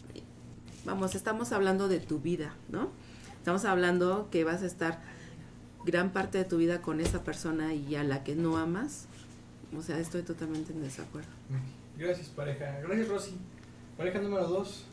[0.84, 2.90] vamos, estamos hablando de tu vida, ¿no?
[3.38, 5.00] Estamos hablando que vas a estar
[5.84, 9.06] gran parte de tu vida con esa persona y a la que no amas.
[9.76, 11.28] O sea, estoy totalmente en desacuerdo.
[11.96, 12.80] Gracias, pareja.
[12.82, 13.32] Gracias, Rosy.
[13.96, 14.84] Pareja número dos.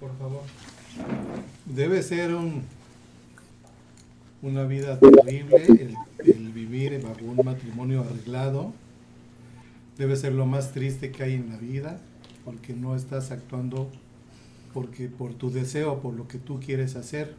[0.00, 0.42] Por favor.
[1.64, 2.62] Debe ser un,
[4.42, 8.72] una vida terrible el, el vivir bajo un matrimonio arreglado.
[9.98, 12.00] Debe ser lo más triste que hay en la vida,
[12.44, 13.90] porque no estás actuando
[14.74, 17.34] porque por tu deseo, por lo que tú quieres hacer.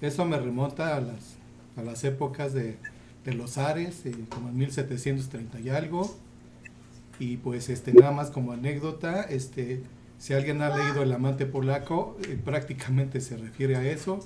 [0.00, 1.36] Eso me remonta a las,
[1.76, 2.76] a las épocas de,
[3.24, 6.16] de los Ares, eh, como en 1730 y algo.
[7.18, 9.82] Y pues este nada más como anécdota, este
[10.18, 14.20] si alguien ha leído El amante polaco, eh, prácticamente se refiere a eso,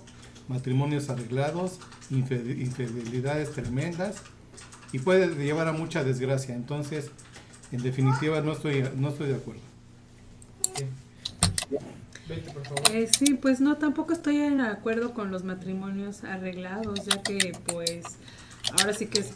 [0.47, 1.81] matrimonios arreglados,
[2.11, 4.23] infide- infidelidades tremendas
[4.93, 6.55] y puede llevar a mucha desgracia.
[6.55, 7.11] Entonces,
[7.73, 9.61] en definitiva no estoy no estoy de acuerdo.
[12.29, 12.83] Vete, por favor.
[12.93, 18.05] Eh, sí, pues no, tampoco estoy en acuerdo con los matrimonios arreglados, ya que pues
[18.79, 19.33] ahora sí que es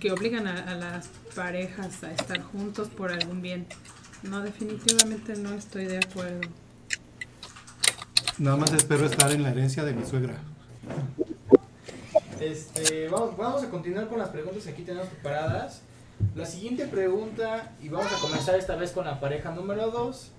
[0.00, 3.66] que obligan a, a las parejas a estar juntos por algún bien.
[4.22, 6.48] No, definitivamente no estoy de acuerdo.
[8.38, 10.34] Nada más espero estar en la herencia de mi suegra.
[12.40, 15.82] Este, vamos, vamos a continuar con las preguntas que aquí tenemos preparadas.
[16.34, 20.30] La siguiente pregunta, y vamos a comenzar esta vez con la pareja número 2,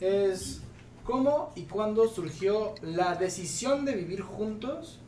[0.00, 0.60] es
[1.04, 4.98] ¿cómo y cuándo surgió la decisión de vivir juntos?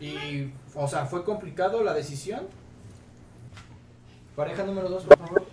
[0.00, 2.46] Y, o sea, ¿fue complicado la decisión?
[4.36, 5.46] Pareja número 2, por favor.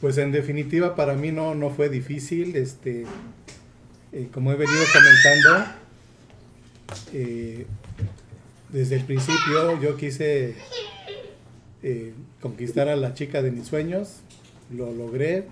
[0.00, 3.06] Pues en definitiva para mí no, no fue difícil, este,
[4.12, 5.72] eh, como he venido comentando,
[7.12, 7.66] eh,
[8.68, 10.56] desde el principio yo quise
[11.88, 14.16] eh, conquistar a la chica de mis sueños,
[14.74, 15.44] lo logré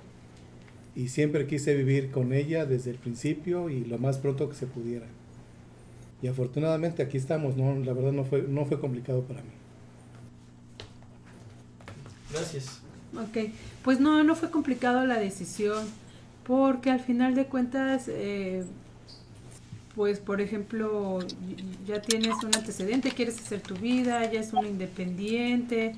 [0.97, 4.67] y siempre quise vivir con ella desde el principio y lo más pronto que se
[4.67, 5.07] pudiera.
[6.23, 9.51] Y afortunadamente aquí estamos, no, la verdad no fue, no fue complicado para mí.
[12.33, 12.81] Gracias.
[13.17, 13.53] Ok,
[13.85, 15.87] pues no, no fue complicado la decisión,
[16.45, 18.65] porque al final de cuentas, eh,
[19.95, 21.21] pues por ejemplo,
[21.87, 25.95] ya tienes un antecedente, quieres hacer tu vida, ya es un independiente,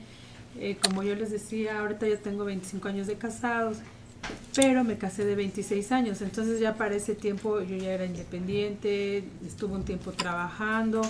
[0.60, 3.78] eh, como yo les decía, ahorita ya tengo 25 años de casados,
[4.54, 9.24] pero me casé de 26 años, entonces ya para ese tiempo yo ya era independiente,
[9.46, 11.02] estuve un tiempo trabajando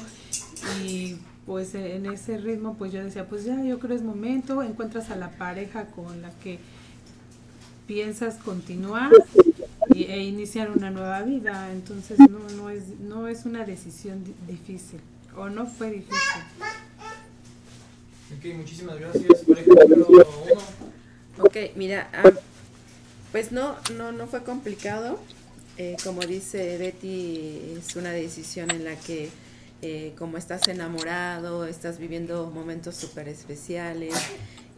[0.84, 1.16] y
[1.47, 5.16] pues en ese ritmo pues yo decía pues ya yo creo es momento, encuentras a
[5.16, 6.59] la pareja con la que
[7.86, 9.12] piensas continuar
[9.94, 14.34] y, e iniciar una nueva vida, entonces no, no, es, no es una decisión di-
[14.49, 15.01] difícil
[15.36, 16.42] o no fue difícil.
[18.35, 19.45] Ok, muchísimas gracias.
[19.47, 21.45] Pareja número 1.
[21.45, 22.33] Ok, mira, ah,
[23.31, 25.20] pues no, no, no fue complicado.
[25.79, 29.29] Eh, como dice Betty, es una decisión en la que
[29.83, 34.14] eh, como estás enamorado, estás viviendo momentos súper especiales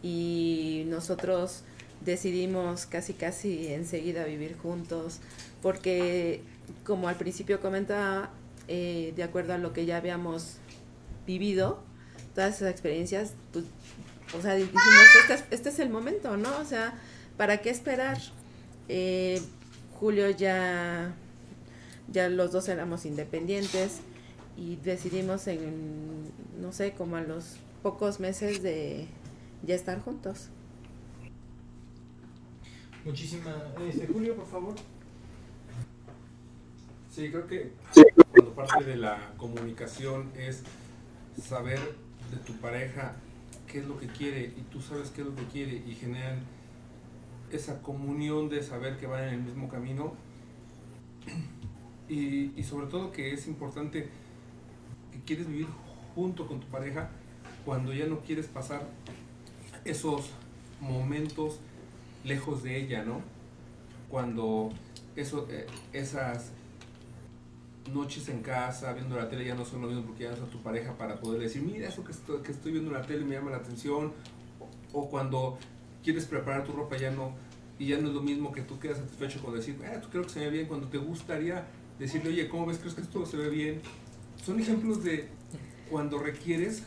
[0.03, 1.61] y nosotros
[2.05, 5.19] decidimos casi casi enseguida vivir juntos
[5.61, 6.41] porque
[6.85, 8.29] como al principio comentaba,
[8.67, 10.57] eh, de acuerdo a lo que ya habíamos
[11.25, 11.81] vivido,
[12.39, 13.65] todas esas experiencias, pues,
[14.33, 14.81] o sea, dijimos,
[15.19, 16.57] este es, este es el momento, ¿no?
[16.59, 16.97] O sea,
[17.35, 18.17] ¿para qué esperar?
[18.87, 19.41] Eh,
[19.99, 21.13] Julio ya,
[22.07, 23.99] ya los dos éramos independientes
[24.55, 26.31] y decidimos en,
[26.61, 29.05] no sé, como a los pocos meses de
[29.63, 30.47] ya estar juntos.
[33.03, 33.57] Muchísimas.
[33.85, 34.75] Este, Julio, por favor.
[37.11, 37.73] Sí, creo que
[38.31, 40.63] cuando parte de la comunicación es
[41.37, 41.79] saber
[42.31, 43.15] de tu pareja
[43.67, 46.39] qué es lo que quiere y tú sabes qué es lo que quiere y generan
[47.51, 50.13] esa comunión de saber que van en el mismo camino
[52.07, 54.09] y, y sobre todo que es importante
[55.11, 55.67] que quieres vivir
[56.15, 57.09] junto con tu pareja
[57.65, 58.87] cuando ya no quieres pasar
[59.85, 60.29] esos
[60.81, 61.59] momentos
[62.23, 63.21] lejos de ella, ¿no?
[64.09, 64.71] Cuando
[65.15, 66.51] eso, eh, esas
[67.93, 70.41] noches en casa viendo la tele ya no son lo mismo porque ya no es
[70.43, 73.35] a tu pareja para poder decir, mira eso que estoy, viendo en la tele me
[73.35, 74.13] llama la atención.
[74.91, 75.57] O, cuando
[76.03, 77.33] quieres preparar tu ropa ya no,
[77.77, 80.23] y ya no es lo mismo que tú quedas satisfecho con decir, ah, tú creo
[80.23, 81.67] que se ve bien, cuando te gustaría
[81.99, 82.79] decirle, oye, ¿cómo ves?
[82.79, 83.81] ¿Crees que esto se ve bien?
[84.43, 85.27] Son ejemplos de
[85.89, 86.83] cuando requieres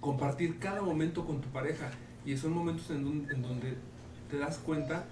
[0.00, 1.90] compartir cada momento con tu pareja
[2.24, 3.76] y son momentos en, en donde
[4.30, 5.06] te das cuenta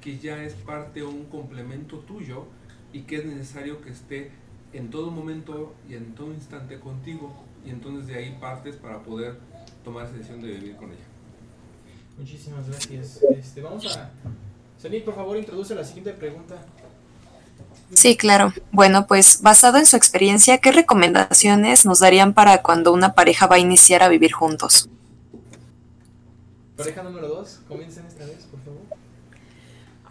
[0.00, 2.46] que ya es parte o un complemento tuyo
[2.92, 4.30] y que es necesario que esté
[4.72, 7.34] en todo momento y en todo instante contigo
[7.64, 9.36] y entonces de ahí partes para poder
[9.84, 10.98] tomar esa decisión de vivir con ella.
[12.18, 13.20] Muchísimas gracias.
[13.36, 14.10] Este, vamos a.
[14.80, 16.56] Zenit, por favor, introduce la siguiente pregunta.
[17.92, 18.52] Sí, claro.
[18.72, 23.56] Bueno, pues basado en su experiencia, ¿qué recomendaciones nos darían para cuando una pareja va
[23.56, 24.88] a iniciar a vivir juntos?
[26.76, 28.80] Pareja número 2, comiencen esta vez, por favor.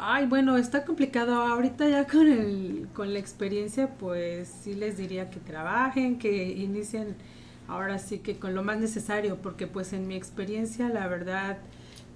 [0.02, 1.34] Ay, bueno, está complicado.
[1.42, 7.16] Ahorita ya con, el, con la experiencia, pues sí les diría que trabajen, que inicien
[7.68, 11.58] ahora sí que con lo más necesario, porque pues en mi experiencia, la verdad,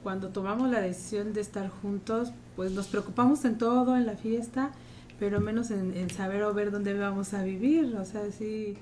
[0.02, 4.72] cuando tomamos la decisión de estar juntos, pues nos preocupamos en todo, en la fiesta,
[5.20, 7.96] pero menos en, en saber o ver dónde vamos a vivir.
[7.98, 8.78] O sea, sí,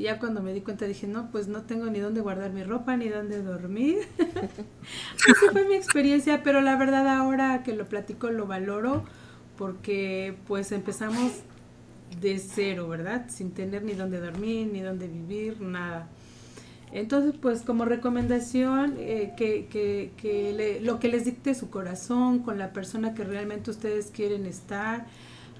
[0.00, 2.96] ya cuando me di cuenta dije, no, pues no tengo ni dónde guardar mi ropa,
[2.96, 3.98] ni dónde dormir.
[5.28, 9.04] Esa fue mi experiencia, pero la verdad ahora que lo platico lo valoro
[9.56, 11.32] porque pues empezamos
[12.20, 13.26] de cero, ¿verdad?
[13.28, 16.08] Sin tener ni dónde dormir, ni dónde vivir, nada.
[16.92, 22.40] Entonces, pues como recomendación, eh, que, que, que le- lo que les dicte su corazón
[22.40, 25.06] con la persona que realmente ustedes quieren estar.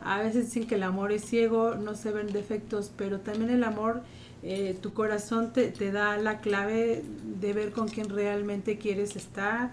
[0.05, 3.65] A veces dicen que el amor es ciego, no se ven defectos, pero también el
[3.65, 4.03] amor,
[4.43, 7.03] eh, tu corazón te, te da la clave
[7.41, 9.73] de ver con quién realmente quieres estar.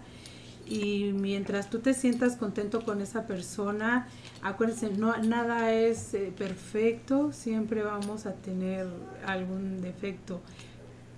[0.68, 4.08] Y mientras tú te sientas contento con esa persona,
[4.44, 8.88] acuérdense, no, nada es eh, perfecto, siempre vamos a tener
[9.26, 10.42] algún defecto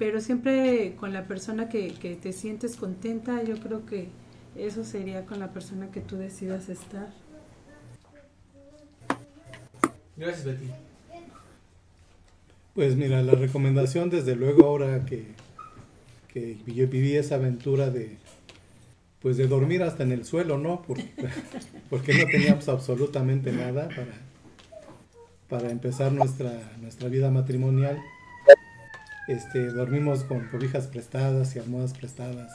[0.02, 4.10] pero siempre con la persona que, que te sientes contenta, yo creo que
[4.56, 7.10] eso sería con la persona que tú decidas estar.
[10.18, 10.91] Gracias, Betty.
[12.74, 15.26] Pues mira, la recomendación desde luego ahora que,
[16.34, 18.18] que yo viví esa aventura de
[19.22, 20.82] pues de dormir hasta en el suelo, ¿no?
[20.82, 21.06] Porque,
[21.92, 24.14] porque no teníamos absolutamente nada para,
[25.48, 28.00] para empezar nuestra, nuestra vida matrimonial.
[29.28, 32.52] Este, dormimos con cobijas prestadas y almohadas prestadas.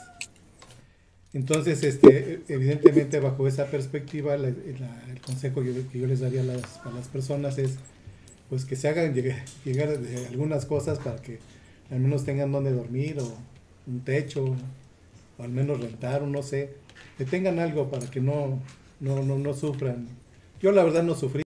[1.33, 6.41] Entonces, este, evidentemente bajo esa perspectiva, la- la- el consejo yo- que yo les daría
[6.41, 7.75] a las, a las personas es
[8.49, 11.39] pues que se hagan llegar, algunas cosas para que
[11.91, 13.37] al menos tengan donde dormir o
[13.87, 14.55] un techo
[15.37, 16.73] o al menos rentar o no sé,
[17.17, 18.59] que tengan algo para que no,
[18.99, 20.07] no, no, no sufran.
[20.61, 21.35] Yo la verdad no sufrí.